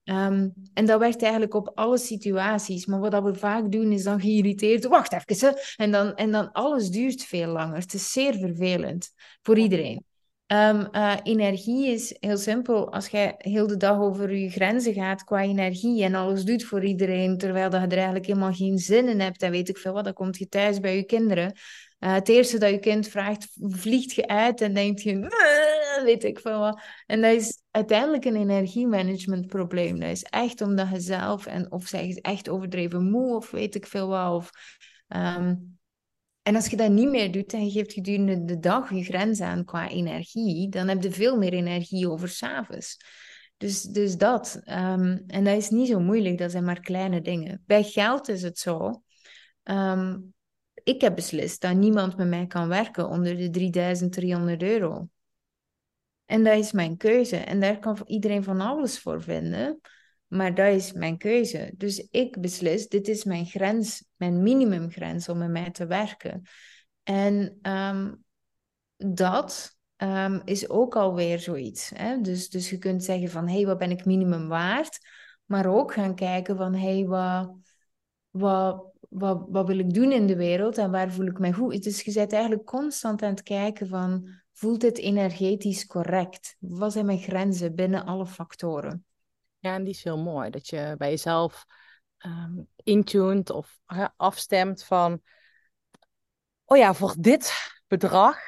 [0.07, 2.87] Ehm, en dat werkt eigenlijk op alle situaties.
[2.87, 4.87] Maar wat we vaak doen, is dan geïrriteerd.
[4.87, 5.49] Wacht even.
[5.49, 5.55] Hè.
[5.77, 7.79] En, dan, en dan alles duurt veel langer.
[7.79, 9.11] Het is zeer vervelend
[9.43, 10.05] voor iedereen.
[10.53, 10.89] Um,
[11.23, 12.93] energie is heel simpel.
[12.93, 16.85] Als je heel de dag over je grenzen gaat qua energie en alles doet voor
[16.85, 19.93] iedereen, terwijl dat je er eigenlijk helemaal geen zin in hebt, dan weet ik veel
[19.93, 21.53] wat, dan komt je thuis bij je kinderen.
[22.01, 25.19] Uh, het eerste dat je kind vraagt, vliegt je uit en denkt je,
[26.05, 26.81] weet ik veel wat.
[27.07, 30.01] En dat is uiteindelijk een energiemanagementprobleem.
[30.01, 33.75] Dat is echt omdat je zelf, en of zij is echt overdreven moe of weet
[33.75, 34.33] ik veel wat.
[34.35, 34.51] Of,
[35.09, 35.76] um,
[36.47, 39.41] en als je dat niet meer doet en je geeft gedurende de dag je grens
[39.41, 42.97] aan qua energie, dan heb je veel meer energie over s'avonds.
[43.57, 44.61] Dus, dus dat.
[44.65, 47.63] Um, en dat is niet zo moeilijk, dat zijn maar kleine dingen.
[47.67, 49.03] Bij geld is het zo.
[49.65, 50.35] Um,
[50.83, 55.09] ik heb beslist dat niemand met mij kan werken onder de 3300 euro.
[56.25, 57.37] En dat is mijn keuze.
[57.37, 59.81] En daar kan iedereen van alles voor vinden.
[60.27, 61.73] Maar dat is mijn keuze.
[61.77, 66.43] Dus ik beslis, dit is mijn grens, mijn minimumgrens om met mij te werken.
[67.03, 68.15] En ehm,
[68.97, 71.91] dat um, is ook alweer zoiets.
[71.95, 72.21] Hè?
[72.21, 74.99] Dus, dus je kunt zeggen van, hé, hey, wat ben ik minimum waard?
[75.45, 77.57] Maar ook gaan kijken van, hé, hey, wat,
[78.31, 81.83] wat, wat, wat wil ik doen in de wereld en waar voel ik mij goed?
[81.83, 86.57] Dus je bent eigenlijk constant aan het kijken van, voelt het energetisch correct?
[86.59, 89.06] Wat zijn mijn grenzen binnen alle factoren?
[89.67, 90.51] Ja, en die is heel mooi.
[90.51, 91.67] Dat je bij jezelf
[92.27, 93.79] um, intuned of
[94.17, 95.21] afstemt van...
[96.65, 97.53] Oh ja, voor dit
[97.87, 98.39] bedrag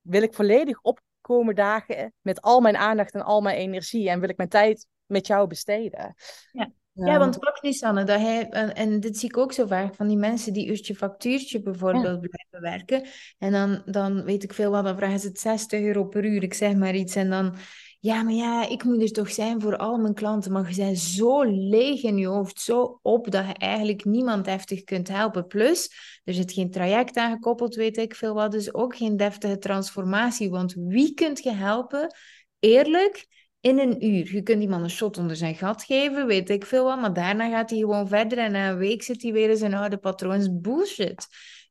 [0.00, 4.10] wil ik volledig opkomen dagen met al mijn aandacht en al mijn energie.
[4.10, 6.14] En wil ik mijn tijd met jou besteden.
[6.52, 6.70] Ja.
[7.04, 9.94] Ja, want pak niet, Sanne, dat hij, en, en, dit zie ik ook zo vaak
[9.94, 13.08] van die mensen die uurtje factuurtje bijvoorbeeld blijven werken.
[13.38, 16.42] En dan, dan weet ik veel wat, dan vragen ze het 60 euro per uur,
[16.42, 17.16] ik zeg maar iets.
[17.16, 17.54] En dan,
[18.00, 20.52] ja, maar ja, ik moet er toch zijn voor al mijn klanten.
[20.52, 24.84] Maar je bent zo leeg in je hoofd, zo op, dat je eigenlijk niemand heftig
[24.84, 25.46] kunt helpen.
[25.46, 25.90] Plus,
[26.24, 28.52] er zit geen traject aan gekoppeld, weet ik veel wat.
[28.52, 30.50] Dus ook geen deftige transformatie.
[30.50, 32.14] Want wie kunt je helpen,
[32.58, 33.26] eerlijk
[33.60, 34.32] in een uur.
[34.32, 37.48] Je kunt iemand een shot onder zijn gat geven, weet ik veel wat, maar daarna
[37.48, 40.48] gaat hij gewoon verder en na een week zit hij weer in zijn oude patroons.
[40.60, 41.26] Bullshit.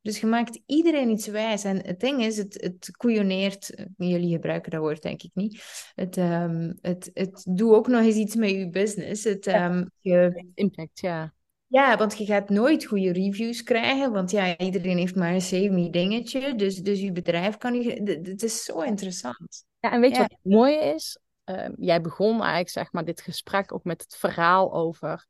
[0.06, 1.64] Dus je maakt iedereen iets wijs.
[1.64, 5.64] En het ding is, het, het koeioneert, jullie gebruiken dat woord denk ik niet,
[5.96, 9.24] het, um, het, het doet ook nog eens iets met je business.
[9.24, 10.46] Het, um, je...
[10.54, 11.34] Impact, ja.
[11.68, 16.56] Ja, want je gaat nooit goede reviews krijgen, want ja, iedereen heeft maar een semi-dingetje,
[16.56, 18.10] dus, dus je bedrijf kan niet...
[18.28, 19.66] Het is zo interessant.
[19.80, 21.20] Ja, en weet je wat het mooie is?
[21.44, 25.26] Ehm, jij begon eigenlijk zeg maar dit gesprek ook met het verhaal over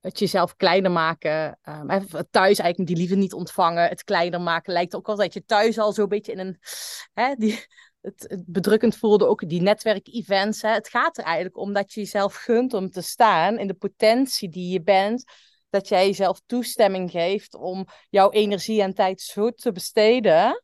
[0.00, 1.58] het jezelf kleiner maken.
[1.68, 3.88] Um, thuis eigenlijk die liefde niet ontvangen.
[3.88, 6.58] Het kleiner maken lijkt ook altijd je thuis al zo'n beetje in een...
[7.12, 7.66] Hè, die,
[8.00, 10.62] het, bedrukkend voelde ook die netwerkevents.
[10.62, 14.48] Het gaat er eigenlijk om dat je jezelf gunt om te staan in de potentie
[14.48, 15.24] die je bent.
[15.70, 20.62] Dat jij jezelf toestemming geeft om jouw energie en tijd zo te besteden.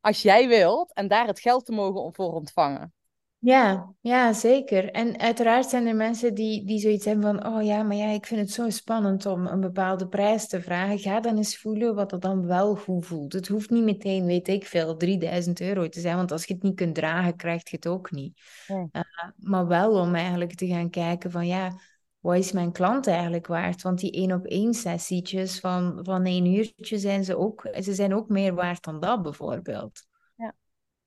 [0.00, 2.92] Als jij wilt en daar het geld te mogen voor ontvangen.
[3.40, 4.90] Ja, ja, zeker.
[4.90, 8.26] En uiteraard zijn er mensen die, die zoiets hebben van, oh ja, maar ja, ik
[8.26, 10.98] vind het zo spannend om een bepaalde prijs te vragen.
[10.98, 13.32] Ga dan eens voelen wat dat dan wel goed voelt.
[13.32, 16.62] Het hoeft niet meteen, weet ik veel, 3000 euro te zijn, want als je het
[16.62, 18.40] niet kunt dragen, krijg je het ook niet.
[18.66, 18.88] Ja.
[18.92, 19.02] Uh,
[19.36, 21.78] maar wel om eigenlijk te gaan kijken van, ja,
[22.18, 23.82] wat is mijn klant eigenlijk waard?
[23.82, 28.14] Want die één op één sessietjes van, van één uurtje zijn ze ook, ze zijn
[28.14, 30.06] ook meer waard dan dat bijvoorbeeld.
[30.36, 30.54] Ja,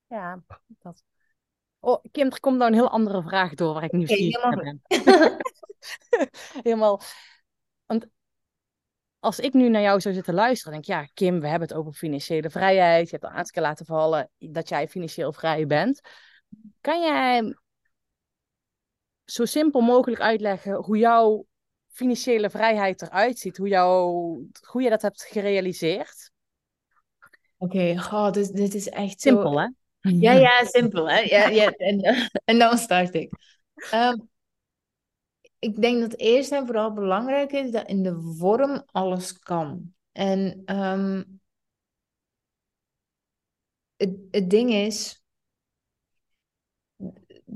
[0.06, 0.42] ja
[0.78, 1.04] dat
[1.84, 4.38] Oh, Kim, er komt nou een heel andere vraag door waar ik nu zie.
[4.40, 4.82] ben.
[6.62, 7.00] helemaal.
[7.86, 8.06] Want
[9.18, 11.76] als ik nu naar jou zou zitten luisteren, denk ik, ja, Kim, we hebben het
[11.76, 13.10] over financiële vrijheid.
[13.10, 16.00] Je hebt al aanspraak laten vallen dat jij financieel vrij bent.
[16.80, 17.56] Kan jij
[19.24, 21.46] zo simpel mogelijk uitleggen hoe jouw
[21.88, 23.56] financiële vrijheid eruit ziet?
[23.56, 24.10] Hoe, jou,
[24.60, 26.30] hoe je dat hebt gerealiseerd?
[27.58, 29.68] Oké, okay, dit, dit is echt simpel, hè?
[30.02, 31.08] Ja, ja, simpel.
[31.10, 31.18] Hè?
[31.18, 32.00] Ja, ja, en,
[32.44, 33.30] en dan start ik.
[33.88, 34.16] Ehm,
[35.58, 39.94] ik denk dat eerst en vooral belangrijk is dat in de vorm alles kan.
[40.12, 41.22] En ehm,
[43.96, 45.21] het, het ding is,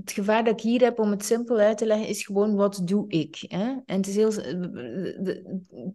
[0.01, 2.81] het gevaar dat ik hier heb om het simpel uit te leggen, is gewoon wat
[2.85, 3.45] doe ik.
[3.49, 3.75] Hè?
[3.85, 4.33] En het is heel,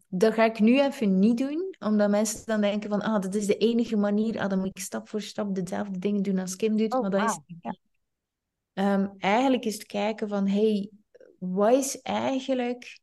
[0.07, 3.45] dat ga ik nu even niet doen, omdat mensen dan denken van, ah, dat is
[3.45, 6.77] de enige manier, ah, dan moet ik stap voor stap dezelfde dingen doen als Kim
[6.77, 6.93] doet.
[6.93, 7.73] Oh, maar dat is wauw.
[8.73, 10.89] Ehm, eigenlijk is het kijken van, hey,
[11.39, 12.99] wat is eigenlijk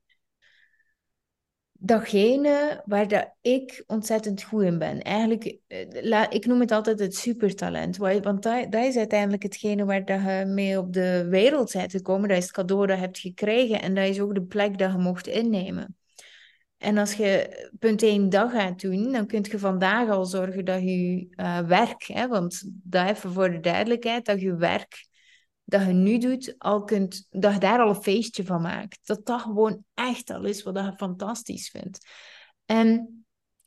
[1.80, 5.02] datgene waar dat ik ontzettend goed in ben.
[5.02, 7.96] Eigenlijk, eh, ik noem het altijd het supertalent.
[7.96, 12.28] Wa- Want dat, is uiteindelijk hetgene waar dat je mee op de wereld bent gekomen.
[12.28, 13.82] Dat is het cadeau dat je hebt gekregen.
[13.82, 15.96] En dat is ook de plek dat je mocht innemen.
[16.78, 20.82] En als je punt 1 dat gaat doen, dan kun je vandaag al zorgen dat
[20.82, 25.07] je eh, werk, hè, want dat even voor de duidelijkheid, dat je werk
[25.68, 28.98] dat je nu doet, al kunt, dat je daar al een feestje van maakt.
[29.06, 32.06] Dat dat gewoon echt al is wat je fantastisch vindt.
[32.64, 33.24] En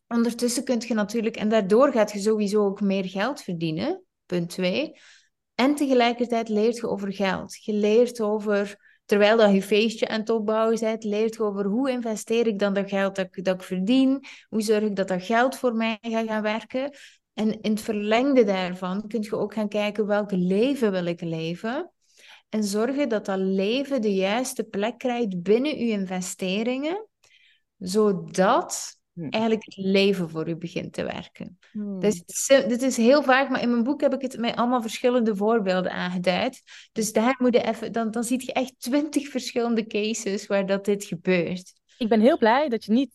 [0.07, 4.93] ondertussen kun je natuurlijk, en daardoor gaat je sowieso ook meer geld verdienen, punt 2.
[5.55, 7.63] En tegelijkertijd leert je over geld.
[7.63, 8.75] Je leert over,
[9.05, 12.73] terwijl dat je feestje aan het opbouwen bent, leert je over hoe investeer ik dan
[12.73, 14.25] dat geld dat, ik- dat ik verdien?
[14.49, 16.91] Hoe zorg ik dat dat geld voor mij gaat gaan werken?
[17.33, 21.91] En in het verlengde daarvan kun je ook gaan kijken welke leven wil ik leven.
[22.49, 27.07] En zorgen dat dat leven de juiste plek krijgt binnen je investeringen,
[27.77, 29.29] zodat Hm.
[29.29, 31.59] eigenlijk het leven voor u begint te werken.
[31.71, 31.99] Hmm.
[31.99, 35.35] Dus dit is heel vaag, maar in mijn boek heb ik het met allemaal verschillende
[35.35, 36.61] voorbeelden aangeduid.
[36.91, 40.85] Dus daar moet je even, dan, dan zie je echt twintig verschillende cases waar dat
[40.85, 41.73] dit gebeurt.
[41.97, 43.11] Ik ben heel blij dat je niet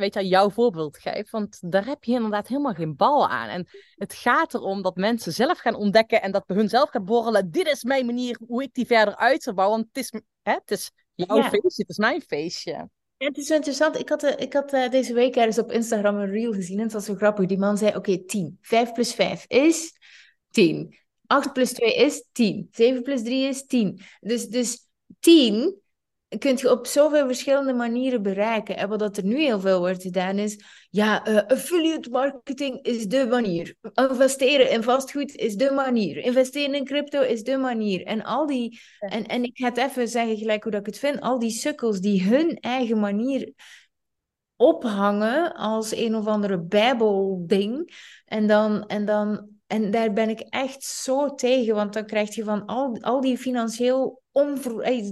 [0.00, 3.48] weet je, jouw voorbeeld geeft, want daar heb je inderdaad helemaal geen bal aan.
[3.48, 7.04] En het gaat erom dat mensen zelf gaan ontdekken en dat bij hun zelf gaan
[7.04, 7.50] borrelen.
[7.50, 9.78] Dit is mijn manier hoe ik die verder uit zou bouwen.
[9.78, 11.48] Want het is, hè, het is jouw Ja.
[11.48, 12.88] feestje, het is mijn feestje.
[13.16, 13.98] Ja, het is zo interessant.
[13.98, 16.82] Ik had, eh, ik had eh, deze week ergens op Instagram een reel gezien en
[16.84, 17.46] het was zo grappig.
[17.46, 18.58] Die man zei, oké, 10.
[18.60, 19.98] 5 plus 5 is
[20.50, 20.98] 10.
[21.26, 22.68] 8 plus 2 is 10.
[22.70, 24.00] 7 plus 3 is 10.
[24.20, 24.86] Dus, dus
[25.20, 25.79] 10
[26.38, 28.76] kun je op zoveel verschillende manieren bereiken.
[28.76, 33.26] En wat er nu heel veel wordt gedaan is, ja, eh, affiliate marketing is de
[33.26, 33.74] manier.
[33.94, 36.16] Investeren in vastgoed is de manier.
[36.16, 38.04] Investeren in crypto is de manier.
[38.04, 39.08] En al die, Ja.
[39.08, 41.50] en, en ik ga het even zeggen gelijk hoe dat ik het vind, al die
[41.50, 43.52] sukkels die hun eigen manier
[44.56, 47.94] ophangen als een of andere bijbelding.
[48.24, 52.44] En dan, en dan, en daar ben ik echt zo tegen, want dan krijg je
[52.44, 55.04] van al, al die financieel, onver, eh,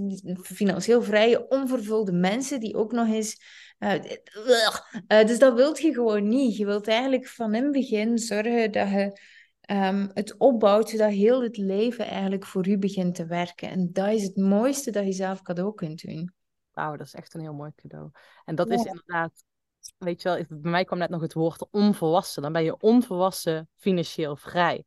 [0.43, 3.37] financieel vrije, onvervulde mensen die ook nog eens.
[3.79, 3.93] eh,
[5.07, 6.57] eh, dus dat wilt je gewoon niet.
[6.57, 9.19] Je wilt eigenlijk van in het begin zorgen dat je
[9.61, 13.69] ehm, het opbouwt, zodat heel het leven eigenlijk voor u begint te werken.
[13.69, 16.33] En dat is het mooiste dat je zelf cadeau kunt doen.
[16.73, 18.09] Wauw, dat is echt een heel mooi cadeau.
[18.45, 18.75] En dat Ja.
[18.75, 19.43] is inderdaad,
[19.99, 22.41] weet je wel, bij mij kwam net nog het woord onvolwassen.
[22.41, 24.83] Dan ben je onvolwassen financieel vrij.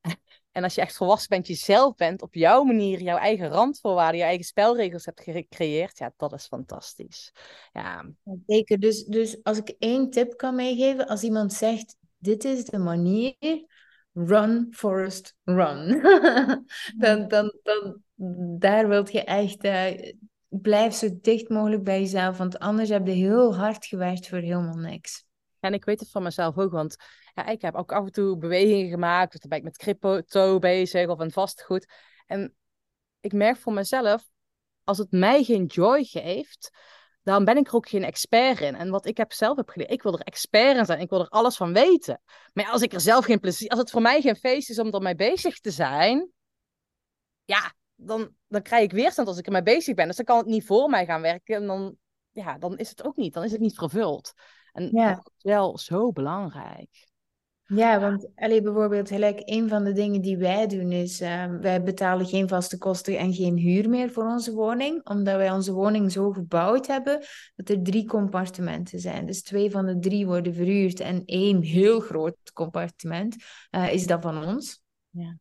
[0.52, 4.26] En als je echt volwassen bent, jezelf bent, op jouw manier, jouw eigen randvoorwaarden, je
[4.26, 7.32] eigen spelregels hebt gecreëerd, ja, dat is fantastisch.
[7.72, 8.10] Ja,
[8.46, 8.78] Zeker.
[8.78, 13.66] Dus, dus als ik één tip kan meegeven, als iemand zegt, dit is de manier,
[14.12, 16.02] run, Forest, run.
[16.98, 18.02] dan, dan, dan,
[18.58, 20.12] daar wilt je echt, eh,
[20.48, 24.76] blijf zo dicht mogelijk bij jezelf, want anders heb je heel hard gewerkt voor helemaal
[24.76, 25.24] niks.
[25.60, 26.96] En ik weet het van mezelf ook, want
[27.34, 29.32] ja, ik heb ook af en toe bewegingen gemaakt.
[29.32, 31.92] Dus dan ben ik met crypto bezig of een vastgoed.
[32.26, 32.54] En
[33.20, 34.28] ik merk voor mezelf,
[34.84, 36.70] als het mij geen joy geeft,
[37.22, 38.74] dan ben ik er ook geen expert in.
[38.74, 41.00] En wat ik heb zelf heb geleerd, ik wil er expert in zijn.
[41.00, 42.22] Ik wil er alles van weten.
[42.52, 44.92] Maar als ik er zelf geen plezier, als het voor mij geen feest is om
[44.92, 46.30] ermee bezig te zijn,
[47.44, 50.06] ja, dan, dan krijg ik weerstand als ik ermee bezig ben.
[50.06, 51.56] Dus dan kan het niet voor mij gaan werken.
[51.56, 51.96] En dan,
[52.30, 53.34] ja, dan is het ook niet.
[53.34, 54.32] Dan is het niet vervuld.
[54.72, 55.14] En Ja.
[55.14, 57.06] dat is wel zo belangrijk.
[57.64, 61.82] Ja, want allee, bijvoorbeeld, gelijk, een van de dingen die wij doen is, ehm, wij
[61.82, 66.12] betalen geen vaste kosten en geen huur meer voor onze woning, omdat wij onze woning
[66.12, 67.20] zo gebouwd hebben
[67.56, 69.26] dat er drie compartimenten zijn.
[69.26, 73.36] Dus twee van de drie worden verhuurd en één heel groot compartiment
[73.70, 74.82] eh, is dat van ons.
[75.10, 75.38] Ja,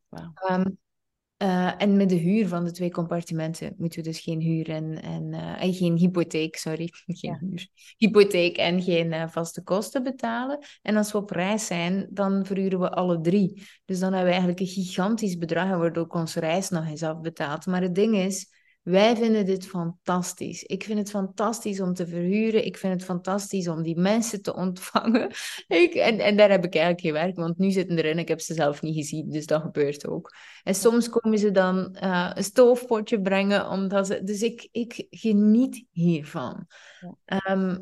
[1.38, 5.01] eh, en met de huur van de twee compartimenten moeten we dus geen huur en,
[5.01, 7.38] en eh, en geen hypotheek, sorry, geen Ja.
[7.39, 7.67] huur,
[7.97, 10.59] hypotheek en geen eh, vaste kosten betalen.
[10.81, 13.63] En als we op reis zijn, dan verhuren we alle drie.
[13.85, 17.03] Dus dan hebben we eigenlijk een gigantisch bedrag en wordt ook onze reis nog eens
[17.03, 17.65] afbetaald.
[17.65, 18.49] Maar het ding is,
[18.89, 20.63] wij vinden dit fantastisch.
[20.63, 22.65] Ik vind het fantastisch om te verhuren.
[22.65, 25.31] Ik vind het fantastisch om die mensen te ontvangen.
[25.67, 28.19] Ik, en, en daar heb ik eigenlijk geen werk, want nu zitten erin.
[28.19, 30.33] Ik heb ze zelf niet gezien, dus dat gebeurt ook.
[30.63, 34.23] En soms komen ze dan eh, een stoofpotje brengen, omdat ze...
[34.23, 36.67] Dus ik, ik geniet hiervan.
[36.99, 37.15] Ja.
[37.25, 37.77] Ehm,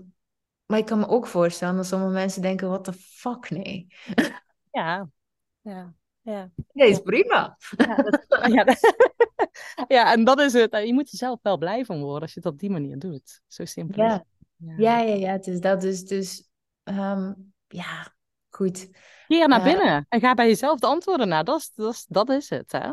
[0.65, 3.87] maar ik kan me ook voorstellen dat sommige mensen denken, what the fuck, nee.
[4.71, 5.09] Ja,
[5.61, 5.93] ja.
[6.25, 6.49] Ja.
[6.73, 7.57] Dat is prima.
[7.77, 8.65] Ja, dat- ja,
[9.97, 10.77] ja, en dat is het.
[10.85, 13.41] Je moet er zelf wel blij van worden als je het op die manier doet.
[13.47, 14.13] Zo simpel is Ja.
[14.17, 14.23] het.
[14.77, 15.31] Ja, ja, ja.
[15.31, 16.49] Het is dat dus, dus
[16.83, 17.33] ehm,
[17.67, 18.13] ja,
[18.49, 18.89] goed.
[19.27, 21.43] Keer naar Eh, binnen en ga bij jezelf de antwoorden na.
[21.43, 22.91] Dat is, dat is, dat is het, hè?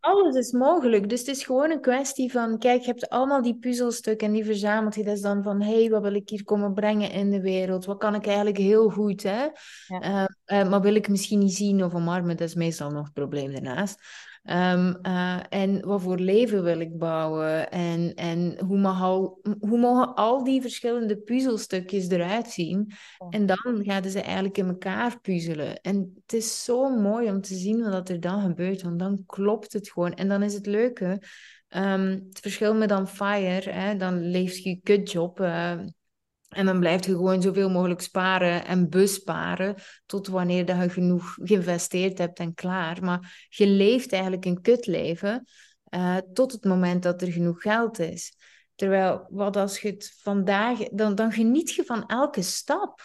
[0.00, 1.08] Alles is mogelijk.
[1.08, 4.44] Dus het is gewoon een kwestie van, kijk, je hebt allemaal die puzzelstukken en die
[4.44, 5.04] verzamelt je.
[5.04, 7.84] Dat is dan van, hé, hey, wat wil ik hier komen brengen in de wereld?
[7.84, 9.46] Wat kan ik eigenlijk heel goed, hè?
[9.86, 10.00] Ja.
[10.00, 12.36] Eh, eh, maar wil ik misschien niet zien of omarmen?
[12.36, 14.00] Dat is meestal nog het probleem daarnaast.
[14.46, 17.70] Ehm, eh, en wat voor leven wil ik bouwen?
[17.70, 22.84] En, en hoe, mag al, hoe mogen al die verschillende puzzelstukjes eruit zien?
[22.88, 23.26] Ja.
[23.28, 25.80] En dan gaan ze eigenlijk in elkaar puzzelen.
[25.80, 29.72] En het is zo mooi om te zien wat er dan gebeurt, want dan klopt
[29.72, 30.14] het gewoon.
[30.14, 31.22] En dan is het leuke,
[31.68, 35.40] ehm, het verschil met dan FIRE, hè, dan leeft je kutjob.
[35.40, 35.72] eh,
[36.56, 39.74] en dan blijft je gewoon zoveel mogelijk sparen en besparen
[40.06, 43.04] tot wanneer dat je genoeg geïnvesteerd hebt en klaar.
[43.04, 45.44] Maar je leeft eigenlijk een kutleven
[45.84, 48.36] eh, tot het moment dat er genoeg geld is.
[48.74, 53.00] Terwijl, wat als je het vandaag, dan, dan geniet je van elke stap.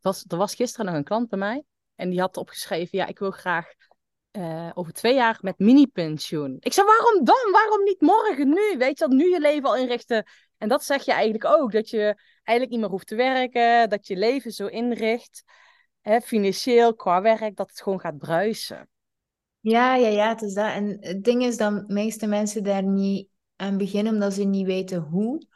[0.00, 3.18] Was, er was gisteren nog een klant bij mij en die had opgeschreven: Ja, ik
[3.18, 3.66] wil graag
[4.30, 6.56] eh, over twee jaar met mini-pensioen.
[6.60, 7.52] Ik zei: Waarom dan?
[7.52, 8.78] Waarom niet morgen, nu?
[8.78, 10.24] Weet je, dat nu je leven al inrichten.
[10.58, 14.06] En dat zeg je eigenlijk ook: dat je eigenlijk niet meer hoeft te werken, dat
[14.06, 15.44] je leven zo inricht,
[16.00, 18.88] hè, financieel, qua werk, dat het gewoon gaat bruisen.
[19.60, 20.72] Ja, ja, ja, het is dat.
[20.72, 24.66] En het ding is dat de meeste mensen daar niet aan beginnen omdat ze niet
[24.66, 25.46] weten hoe.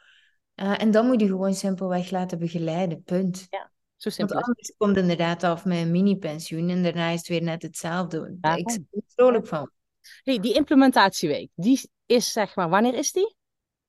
[0.55, 3.47] Eh, en dan moet je gewoon simpelweg laten begeleiden, punt.
[4.01, 4.45] Zo Want simpel het.
[4.45, 8.37] anders komt het inderdaad af met een mini-pensioen en daarna is het weer net hetzelfde.
[8.39, 9.71] Daar ik ben er vrolijk van.
[10.23, 13.35] Hey, die implementatieweek, die is zeg maar, wanneer is die?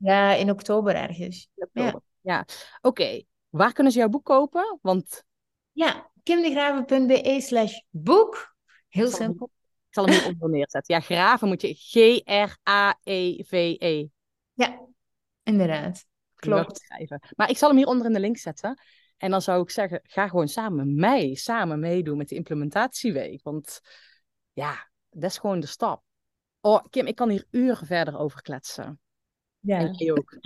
[0.03, 1.49] Ja, in oktober ergens.
[1.55, 2.01] In oktober.
[2.21, 2.47] Ja,
[2.81, 3.23] oké.
[3.49, 4.79] Waar kunnen ze jouw boek kopen?
[4.83, 5.25] Want
[5.73, 8.55] Ja, kimdegraven.be slash boek.
[8.89, 9.51] Heel hem- simpel.
[9.89, 10.95] ik zal hem hier onder neerzetten.
[10.95, 11.75] Ja, graven moet je
[12.73, 14.07] G-R-A-E-V-E.
[14.53, 14.87] Ja,
[15.43, 16.05] inderdaad.
[16.35, 16.79] Klopt.
[16.79, 17.21] Schrijven.
[17.37, 18.81] Maar ik zal hem hieronder in de link zetten.
[19.17, 23.43] En dan zou ik zeggen, ga gewoon samen met mij samen meedoen met de implementatieweek.
[23.43, 23.81] Want
[24.53, 26.03] ja, dat is gewoon de stap.
[26.61, 29.01] Oh, Kim, ik kan hier uren verder over kletsen.
[29.67, 29.91] En Ja.
[29.91, 30.39] jij ook.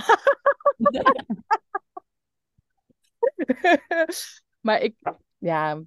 [4.61, 4.95] maar ik,
[5.39, 5.83] ja,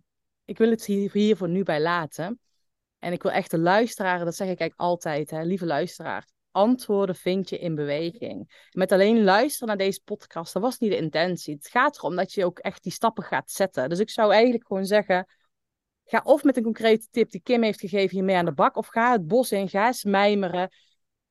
[0.45, 2.39] ik wil het hier, hier voor nu bij laten.
[2.99, 6.27] En ik wil echt de luisteraar, dat zeg ik eigenlijk altijd, hè, lieve luisteraar.
[6.51, 8.67] Antwoorden vind je in beweging.
[8.71, 11.55] Met alleen luisteren naar deze podcast, dat was niet de intentie.
[11.55, 13.89] Het gaat erom dat je ook echt die stappen gaat zetten.
[13.89, 15.27] Dus ik zou eigenlijk gewoon zeggen,
[16.05, 18.88] ga of met een concrete tip die Kim heeft gegeven hiermee aan de bak, of
[18.88, 20.69] ga het bos in, ga eens mijmeren.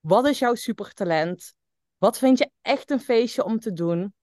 [0.00, 1.54] Wat is jouw supertalent?
[1.98, 4.14] Wat vind je echt een feestje om te doen?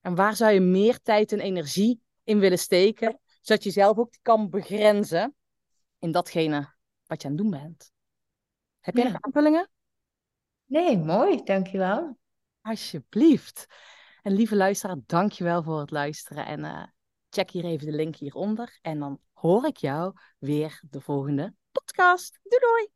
[0.00, 4.14] En waar zou je meer tijd en energie in willen steken, zodat je zelf ook
[4.22, 5.34] kan begrenzen
[5.98, 6.74] in datgene
[7.06, 7.92] wat je aan het doen bent?
[8.80, 9.10] Heb jij Ja.
[9.12, 9.70] nog aanvullingen?
[10.64, 11.42] Nee, mooi.
[11.42, 12.18] Dankjewel.
[12.60, 13.66] Alsjeblieft.
[14.22, 16.46] En lieve luisteraar, dankjewel voor het luisteren.
[16.46, 16.84] En eh,
[17.30, 18.78] check hier even de link hieronder.
[18.82, 22.38] En dan hoor ik jou weer de volgende podcast.
[22.42, 22.95] Doei doei!